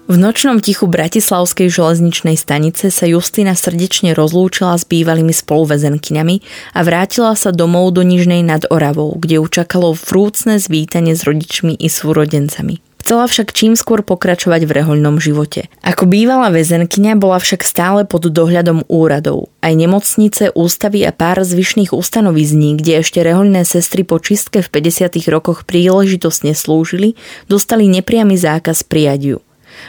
V 0.05 0.21
nočnom 0.21 0.61
tichu 0.61 0.85
Bratislavskej 0.85 1.65
železničnej 1.65 2.37
stanice 2.37 2.93
sa 2.93 3.09
Justina 3.09 3.57
srdečne 3.57 4.13
rozlúčila 4.13 4.77
s 4.77 4.85
bývalými 4.85 5.33
spoluväzenkyňami 5.33 6.35
a 6.77 6.79
vrátila 6.85 7.33
sa 7.33 7.49
domov 7.49 7.97
do 7.97 8.05
Nižnej 8.05 8.45
nad 8.45 8.69
Oravou, 8.69 9.17
kde 9.17 9.41
ju 9.41 9.49
čakalo 9.49 9.97
vrúcne 9.97 10.61
zvítanie 10.61 11.17
s 11.17 11.25
rodičmi 11.25 11.73
i 11.73 11.89
súrodencami. 11.89 12.94
Chcela 13.05 13.29
však 13.29 13.53
čím 13.53 13.77
skôr 13.77 14.01
pokračovať 14.01 14.65
v 14.65 14.81
rehoľnom 14.81 15.21
živote. 15.21 15.69
Ako 15.85 16.09
bývalá 16.09 16.49
väzenkyňa 16.49 17.21
bola 17.21 17.37
však 17.37 17.61
stále 17.61 18.01
pod 18.01 18.33
dohľadom 18.33 18.81
úradov. 18.89 19.53
Aj 19.61 19.77
nemocnice, 19.77 20.49
ústavy 20.57 21.05
a 21.05 21.13
pár 21.13 21.45
zvyšných 21.45 21.93
ustanovizní, 21.93 22.81
kde 22.81 23.05
ešte 23.05 23.21
rehoľné 23.21 23.61
sestry 23.61 24.01
po 24.01 24.17
čistke 24.17 24.65
v 24.65 24.73
50. 24.81 25.21
rokoch 25.29 25.69
príležitosne 25.69 26.57
slúžili, 26.57 27.13
dostali 27.45 27.85
nepriamy 27.85 28.41
zákaz 28.41 28.81
prijať 28.81 29.21
ju. 29.21 29.44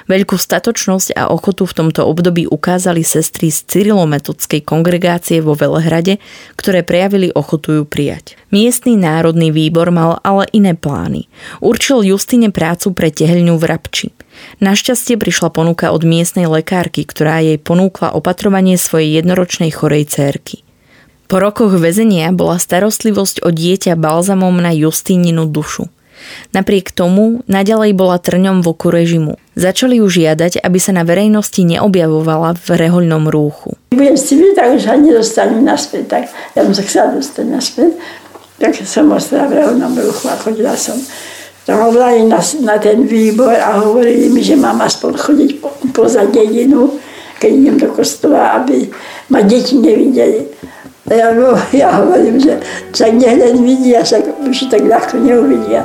Veľkú 0.06 0.38
statočnosť 0.38 1.18
a 1.18 1.26
ochotu 1.34 1.66
v 1.66 1.76
tomto 1.82 2.06
období 2.06 2.46
ukázali 2.46 3.02
sestry 3.02 3.50
z 3.50 3.66
Cyrilometodskej 3.66 4.62
kongregácie 4.62 5.42
vo 5.42 5.58
Velehrade, 5.58 6.22
ktoré 6.54 6.86
prejavili 6.86 7.34
ochotu 7.34 7.82
ju 7.82 7.84
prijať. 7.84 8.38
Miestny 8.54 8.94
národný 8.94 9.50
výbor 9.50 9.90
mal 9.90 10.22
ale 10.22 10.46
iné 10.54 10.78
plány. 10.78 11.26
Určil 11.58 12.06
Justine 12.06 12.54
prácu 12.54 12.94
pre 12.94 13.10
tehelňu 13.10 13.58
v 13.58 13.64
Rabči. 13.66 14.08
Našťastie 14.62 15.18
prišla 15.18 15.50
ponuka 15.50 15.90
od 15.90 16.06
miestnej 16.06 16.46
lekárky, 16.46 17.02
ktorá 17.02 17.42
jej 17.42 17.58
ponúkla 17.58 18.14
opatrovanie 18.14 18.78
svojej 18.78 19.18
jednoročnej 19.18 19.74
chorej 19.74 20.06
cérky. 20.06 20.62
Po 21.26 21.42
rokoch 21.42 21.74
väzenia 21.74 22.30
bola 22.30 22.62
starostlivosť 22.62 23.42
o 23.42 23.50
dieťa 23.50 23.98
balzamom 23.98 24.54
na 24.62 24.70
Justíninu 24.70 25.50
dušu. 25.50 25.90
Napriek 26.52 26.92
tomu 26.92 27.44
naďalej 27.50 27.92
bola 27.96 28.16
trňom 28.20 28.62
v 28.62 28.66
oku 28.70 28.88
režimu. 28.88 29.36
Začali 29.56 29.98
ju 30.00 30.06
žiadať, 30.06 30.60
aby 30.60 30.78
sa 30.80 30.92
na 30.92 31.02
verejnosti 31.02 31.64
neobjavovala 31.64 32.56
v 32.60 32.66
rehoľnom 32.76 33.28
rúchu. 33.32 33.76
Budem 33.92 34.16
si 34.16 34.36
byť, 34.36 34.52
tak 34.52 34.68
už 34.76 34.84
ani 34.88 35.08
dostanem 35.12 35.64
naspäť. 35.64 36.04
Tak 36.08 36.22
ja 36.56 36.60
som 36.64 36.74
sa 36.76 36.82
chcela 36.84 37.08
dostať 37.16 37.44
naspäť. 37.48 37.90
Tak 38.56 38.72
som 38.84 39.08
ostala 39.12 39.48
v 39.48 39.60
rehoľnom 39.60 39.92
rúchu 39.96 40.28
a 40.28 40.36
chodila 40.36 40.76
som 40.76 40.96
tam 41.66 41.90
volali 41.90 42.22
na, 42.30 42.38
na 42.62 42.78
ten 42.78 43.02
výbor 43.10 43.50
a 43.50 43.82
hovorili 43.82 44.30
mi, 44.30 44.38
že 44.38 44.54
mám 44.54 44.78
aspoň 44.86 45.12
chodiť 45.18 45.50
po, 45.58 45.74
poza 45.90 46.22
dedinu, 46.30 46.94
keď 47.42 47.50
idem 47.50 47.76
do 47.76 47.90
kostola, 47.90 48.54
aby 48.62 48.86
ma 49.34 49.42
deti 49.42 49.74
nevideli. 49.74 50.46
Ja, 51.10 51.34
ja 51.74 51.88
hovorím, 52.02 52.38
že 52.38 52.62
však 52.94 53.18
len 53.18 53.66
vidia, 53.66 54.06
však 54.06 54.46
už 54.46 54.70
tak 54.70 54.86
ľahko 54.86 55.18
neuvidia. 55.18 55.82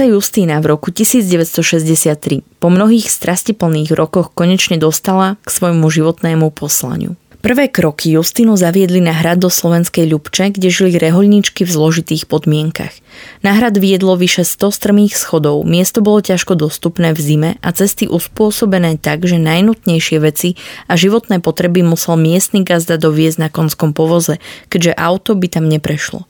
Sa 0.00 0.08
Justína 0.08 0.64
v 0.64 0.72
roku 0.72 0.88
1963 0.88 2.40
po 2.56 2.72
mnohých 2.72 3.12
strastiplných 3.12 3.92
rokoch 3.92 4.32
konečne 4.32 4.80
dostala 4.80 5.36
k 5.44 5.52
svojmu 5.52 5.92
životnému 5.92 6.48
poslaniu. 6.56 7.20
Prvé 7.44 7.68
kroky 7.68 8.16
Justinu 8.16 8.56
zaviedli 8.56 9.04
na 9.04 9.12
hrad 9.12 9.44
do 9.44 9.52
slovenskej 9.52 10.08
Ľubče, 10.08 10.56
kde 10.56 10.72
žili 10.72 10.96
reholníčky 10.96 11.68
v 11.68 11.72
zložitých 11.76 12.24
podmienkach. 12.32 12.96
Na 13.44 13.52
hrad 13.52 13.76
viedlo 13.76 14.16
vyše 14.16 14.48
100 14.48 14.72
strmých 14.72 15.20
schodov, 15.20 15.68
miesto 15.68 16.00
bolo 16.00 16.24
ťažko 16.24 16.56
dostupné 16.56 17.12
v 17.12 17.20
zime 17.20 17.50
a 17.60 17.68
cesty 17.68 18.08
uspôsobené 18.08 18.96
tak, 18.96 19.28
že 19.28 19.36
najnutnejšie 19.36 20.16
veci 20.24 20.56
a 20.88 20.96
životné 20.96 21.44
potreby 21.44 21.84
musel 21.84 22.16
miestny 22.16 22.64
gazda 22.64 22.96
doviezť 22.96 23.36
na 23.36 23.48
konskom 23.52 23.92
povoze, 23.92 24.40
keďže 24.72 24.96
auto 24.96 25.36
by 25.36 25.44
tam 25.52 25.68
neprešlo. 25.68 26.29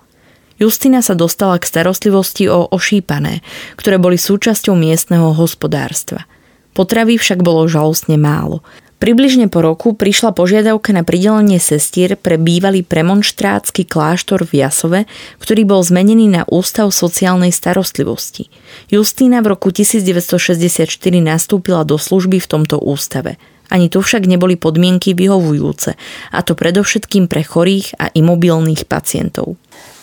Justina 0.61 1.01
sa 1.01 1.17
dostala 1.17 1.57
k 1.57 1.65
starostlivosti 1.65 2.45
o 2.53 2.69
ošípané, 2.69 3.41
ktoré 3.81 3.97
boli 3.97 4.21
súčasťou 4.21 4.77
miestneho 4.77 5.33
hospodárstva. 5.33 6.29
Potravy 6.77 7.17
však 7.17 7.41
bolo 7.41 7.65
žalostne 7.65 8.21
málo. 8.21 8.61
Približne 9.01 9.49
po 9.49 9.65
roku 9.65 9.97
prišla 9.97 10.37
požiadavka 10.37 10.93
na 10.93 11.01
pridelenie 11.01 11.57
sestier 11.57 12.21
pre 12.21 12.37
bývalý 12.37 12.85
premonštrátsky 12.85 13.89
kláštor 13.89 14.45
v 14.45 14.61
Jasove, 14.61 15.01
ktorý 15.41 15.65
bol 15.65 15.81
zmenený 15.81 16.29
na 16.29 16.45
Ústav 16.45 16.93
sociálnej 16.93 17.49
starostlivosti. 17.49 18.53
Justína 18.93 19.41
v 19.41 19.57
roku 19.57 19.73
1964 19.73 20.85
nastúpila 21.25 21.89
do 21.89 21.97
služby 21.97 22.45
v 22.45 22.49
tomto 22.53 22.77
ústave. 22.77 23.41
Ani 23.71 23.87
tu 23.89 24.03
však 24.03 24.27
neboli 24.27 24.59
podmienky 24.59 25.15
vyhovujúce, 25.15 25.95
a 26.35 26.39
to 26.43 26.59
predovšetkým 26.59 27.31
pre 27.31 27.47
chorých 27.47 27.95
a 27.97 28.11
imobilných 28.11 28.91
pacientov. 28.91 29.57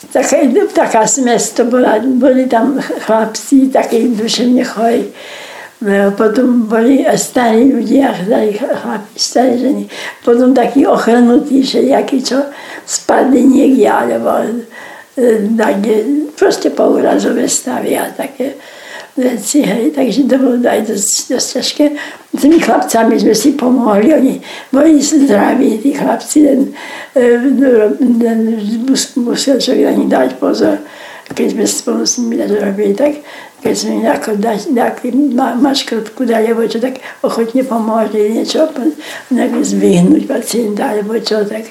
Taká, 0.09 0.47
taká 0.71 1.03
smes 1.03 1.51
bola, 1.67 1.99
boli 1.99 2.47
tam 2.47 2.79
chlapci, 2.79 3.67
takí 3.67 4.15
duševne 4.15 4.63
chorí 4.63 5.11
No, 5.77 6.09
potom 6.17 6.65
boli 6.65 7.05
starí 7.13 7.69
ľudia, 7.69 8.09
starí 8.09 8.57
chlapi, 8.57 9.13
starí 9.13 9.61
ženy. 9.61 9.83
Potom 10.25 10.49
takí 10.49 10.89
ochrnutí 10.89 11.61
všelijakí, 11.61 12.17
čo 12.25 12.49
spadli 12.81 13.45
niekde, 13.45 13.85
alebo 13.85 14.41
také, 15.53 16.01
proste 16.33 16.73
pourazové 16.73 17.45
stavy 17.45 17.93
a 17.93 18.09
také 18.09 18.57
veci, 19.17 19.65
hej. 19.65 19.91
Takže 19.91 20.29
to 20.29 20.35
bolo 20.37 20.57
aj 20.61 20.81
dosť, 20.85 21.33
dosť 21.33 21.47
ťažké. 21.57 21.85
S 22.33 22.39
tými 22.39 22.59
chlapcami 22.61 23.15
sme 23.17 23.33
si 23.33 23.49
pomohli, 23.57 24.13
oni 24.13 24.33
boli 24.69 25.01
zdraví, 25.01 25.81
tí 25.81 25.91
chlapci, 25.97 26.45
ten, 26.45 26.61
ten 27.97 28.39
musel 29.17 29.57
človek 29.57 29.83
na 29.89 29.93
nich 29.97 30.09
dať 30.09 30.29
pozor. 30.37 30.77
Keď 31.27 31.59
sme 31.59 31.65
spolu 31.67 32.01
s 32.07 32.21
nimi 32.23 32.39
robili, 32.39 32.95
tak 32.95 33.19
keď 33.59 33.73
sme 33.73 33.93
nejako 34.05 34.39
dať, 34.39 34.71
nejaký 34.71 35.07
ma, 35.35 35.57
maškrotku 35.59 36.23
dali, 36.23 36.53
alebo 36.53 36.69
čo, 36.69 36.79
tak 36.79 37.01
ochotne 37.25 37.67
pomôže 37.67 38.15
niečo, 38.15 38.69
nejak 39.33 39.59
zvyhnúť 39.59 40.23
pacienta, 40.23 40.95
alebo 40.95 41.19
čo, 41.19 41.43
tak 41.43 41.67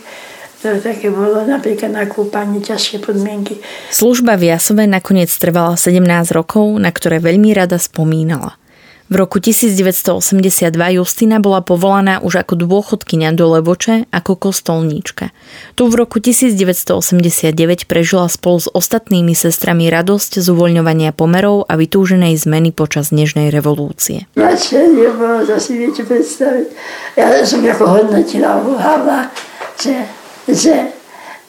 to 0.74 0.82
také 0.82 1.14
bolo 1.14 1.46
napríklad 1.46 1.94
na 1.94 2.10
kúpaní 2.10 2.58
ťažké 2.58 2.98
podmienky. 2.98 3.62
Služba 3.94 4.34
v 4.34 4.50
Jasove 4.50 4.90
nakoniec 4.90 5.30
trvala 5.30 5.78
17 5.78 6.02
rokov, 6.34 6.74
na 6.82 6.90
ktoré 6.90 7.22
veľmi 7.22 7.54
rada 7.54 7.78
spomínala. 7.78 8.58
V 9.06 9.14
roku 9.22 9.38
1982 9.38 10.74
Justina 10.98 11.38
bola 11.38 11.62
povolaná 11.62 12.18
už 12.26 12.42
ako 12.42 12.58
dôchodkyňa 12.66 13.38
do 13.38 13.54
Levoče 13.54 14.10
ako 14.10 14.34
kostolníčka. 14.34 15.30
Tu 15.78 15.86
v 15.86 15.94
roku 15.94 16.18
1989 16.18 17.86
prežila 17.86 18.26
spolu 18.26 18.58
s 18.58 18.66
ostatnými 18.66 19.30
sestrami 19.30 19.86
radosť 19.86 20.42
z 20.42 20.46
uvoľňovania 20.50 21.14
pomerov 21.14 21.70
a 21.70 21.78
vytúženej 21.78 22.34
zmeny 22.34 22.74
počas 22.74 23.14
Nežnej 23.14 23.54
revolúcie. 23.54 24.26
Načenie 24.34 25.14
bolo 25.14 25.46
zase 25.46 25.78
viete 25.78 26.02
predstaviť. 26.02 26.66
Ja 27.14 27.30
som 27.46 27.62
ako 27.62 27.84
hodnotila 27.86 28.58
uháva, 28.58 29.30
že, 29.78 30.02
že 30.48 30.74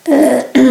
e, 0.05 0.17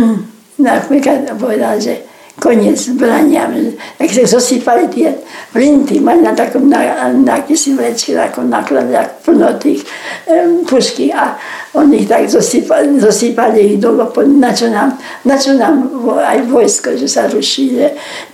napríklad 0.68 1.32
povedal, 1.38 1.80
že 1.80 2.06
koniec 2.36 2.76
zbrania. 2.76 3.48
Tak 3.96 4.08
sa 4.12 4.24
zosypali 4.28 4.92
tie 4.92 5.08
flinty, 5.56 6.00
mali 6.04 6.20
na 6.20 6.36
takom, 6.36 6.68
na, 6.68 7.08
na 7.16 7.40
si 7.48 7.72
vlečke, 7.72 8.12
ako 8.12 8.44
naklade, 8.44 8.92
ako 8.92 9.14
plno 9.24 9.56
tých 9.56 9.80
um, 10.28 10.60
pušky 10.68 11.08
a 11.16 11.32
oni 11.72 12.04
ich 12.04 12.08
tak 12.08 12.28
zosypali, 12.28 13.00
zosypali 13.00 13.74
ich 13.74 13.76
dolo, 13.80 14.12
na 14.36 14.52
čo 14.52 14.68
nám, 14.68 15.00
na 15.24 15.36
čo 15.40 15.56
nám 15.56 15.88
aj 16.12 16.44
vojsko, 16.52 17.00
že 17.00 17.08
sa 17.08 17.24
ruší, 17.24 17.80
že 17.80 17.86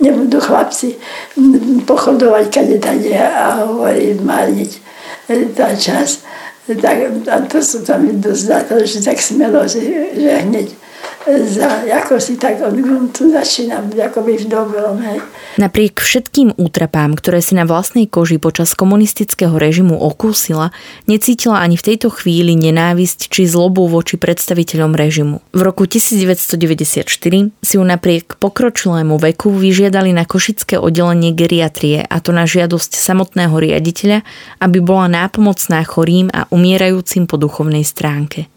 nebudú 0.03 0.39
chlapci 0.43 0.99
pochodovať 1.87 2.45
kade 2.51 2.77
tade 2.83 3.15
a 3.15 3.63
hovoriť, 3.63 4.17
marniť 4.19 4.71
e, 5.31 5.47
tá 5.55 5.71
čas. 5.79 6.27
Tak, 6.63 7.27
a 7.27 7.43
to 7.43 7.59
sú 7.59 7.83
tam 7.83 8.07
dosť 8.23 8.43
že 8.87 9.03
tak 9.03 9.19
smelo, 9.19 9.67
že, 9.67 9.83
že 10.15 10.31
hneď 10.47 10.67
za, 11.25 11.87
ako 11.87 12.19
si 12.19 12.35
tak 12.35 12.59
od 12.59 12.75
gruntu 12.75 13.31
začínam 13.31 13.87
byť 13.87 13.99
ako 14.11 14.19
byť 14.27 14.39
v 14.43 14.47
dobrom. 14.47 14.95
Hej. 14.99 15.17
Napriek 15.55 16.03
všetkým 16.03 16.59
útrapám, 16.59 17.15
ktoré 17.15 17.39
si 17.39 17.55
na 17.55 17.63
vlastnej 17.63 18.11
koži 18.11 18.37
počas 18.37 18.75
komunistického 18.75 19.55
režimu 19.55 19.95
okúsila, 19.95 20.75
necítila 21.07 21.63
ani 21.63 21.79
v 21.79 21.85
tejto 21.93 22.11
chvíli 22.11 22.59
nenávisť 22.59 23.31
či 23.31 23.47
zlobu 23.47 23.87
voči 23.87 24.19
predstaviteľom 24.19 24.91
režimu. 24.93 25.35
V 25.55 25.61
roku 25.63 25.87
1994 25.87 27.07
si 27.63 27.73
ju 27.79 27.83
napriek 27.83 28.35
pokročilému 28.37 29.15
veku 29.15 29.55
vyžiadali 29.55 30.11
na 30.11 30.27
košické 30.27 30.75
oddelenie 30.75 31.31
geriatrie 31.31 32.03
a 32.03 32.17
to 32.19 32.35
na 32.35 32.43
žiadosť 32.43 32.99
samotného 32.99 33.55
riaditeľa, 33.55 34.27
aby 34.59 34.77
bola 34.83 35.07
nápomocná 35.07 35.79
chorým 35.87 36.27
a 36.35 36.51
umierajúcim 36.51 37.25
po 37.31 37.39
duchovnej 37.39 37.87
stránke 37.87 38.52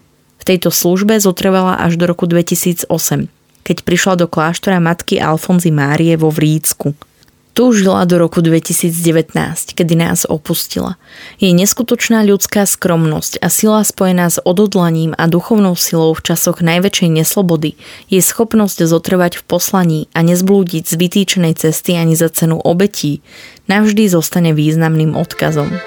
tejto 0.47 0.71
službe 0.71 1.19
zotrvala 1.19 1.83
až 1.83 1.99
do 1.99 2.07
roku 2.07 2.31
2008, 2.31 2.87
keď 3.67 3.77
prišla 3.83 4.15
do 4.23 4.27
kláštora 4.31 4.79
matky 4.79 5.19
Alfonzy 5.19 5.75
Márie 5.75 6.15
vo 6.15 6.31
Vrícku. 6.31 6.95
Tu 7.57 7.73
žila 7.73 8.05
do 8.05 8.21
roku 8.21 8.45
2019, 8.45 8.93
kedy 9.73 9.95
nás 9.97 10.29
opustila. 10.29 11.01
Jej 11.41 11.57
neskutočná 11.57 12.21
ľudská 12.21 12.69
skromnosť 12.69 13.41
a 13.41 13.49
sila 13.49 13.81
spojená 13.81 14.29
s 14.29 14.37
odhodlaním 14.45 15.17
a 15.17 15.25
duchovnou 15.25 15.73
silou 15.73 16.13
v 16.13 16.21
časoch 16.21 16.61
najväčšej 16.61 17.17
neslobody, 17.17 17.81
jej 18.13 18.21
schopnosť 18.21 18.85
zotrvať 18.85 19.41
v 19.41 19.43
poslaní 19.49 20.01
a 20.13 20.21
nezblúdiť 20.21 20.85
z 20.85 20.95
vytýčenej 21.01 21.57
cesty 21.57 21.97
ani 21.97 22.13
za 22.13 22.29
cenu 22.29 22.61
obetí, 22.61 23.25
navždy 23.73 24.05
zostane 24.05 24.53
významným 24.53 25.17
odkazom. 25.17 25.81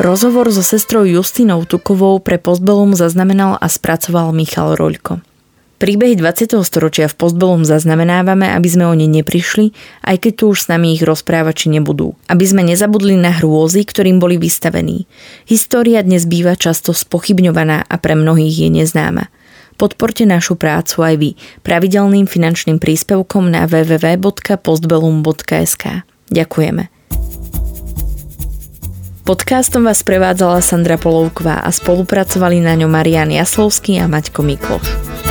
Rozhovor 0.00 0.48
so 0.48 0.64
sestrou 0.64 1.04
Justinou 1.04 1.68
Tukovou 1.68 2.24
pre 2.24 2.40
Postbelum 2.40 2.96
zaznamenal 2.96 3.60
a 3.60 3.68
spracoval 3.68 4.32
Michal 4.32 4.72
Roľko. 4.72 5.20
Príbehy 5.76 6.16
20. 6.16 6.56
storočia 6.64 7.04
v 7.04 7.20
Postbelum 7.20 7.68
zaznamenávame, 7.68 8.48
aby 8.48 8.64
sme 8.64 8.88
o 8.88 8.96
ne 8.96 9.04
neprišli, 9.04 9.76
aj 10.08 10.24
keď 10.24 10.32
tu 10.40 10.56
už 10.56 10.64
s 10.64 10.72
nami 10.72 10.96
ich 10.96 11.04
rozprávači 11.04 11.68
nebudú. 11.68 12.16
Aby 12.32 12.48
sme 12.48 12.64
nezabudli 12.64 13.12
na 13.20 13.28
hrôzy, 13.28 13.84
ktorým 13.84 14.16
boli 14.16 14.40
vystavení. 14.40 15.04
História 15.44 16.00
dnes 16.00 16.24
býva 16.24 16.56
často 16.56 16.96
spochybňovaná 16.96 17.84
a 17.84 17.94
pre 18.00 18.16
mnohých 18.16 18.56
je 18.56 18.72
neznáma. 18.72 19.28
Podporte 19.76 20.24
našu 20.24 20.56
prácu 20.56 21.04
aj 21.04 21.14
vy 21.20 21.36
pravidelným 21.60 22.24
finančným 22.24 22.80
príspevkom 22.80 23.52
na 23.52 23.68
www.postbelum.sk. 23.68 25.84
Ďakujeme. 26.32 26.99
Podcastom 29.30 29.86
vás 29.86 30.02
prevádzala 30.02 30.58
Sandra 30.58 30.98
Polovková 30.98 31.62
a 31.62 31.70
spolupracovali 31.70 32.58
na 32.66 32.74
ňom 32.74 32.90
Marian 32.90 33.30
Jaslovský 33.30 34.02
a 34.02 34.10
Maťko 34.10 34.42
Mikloš. 34.42 35.29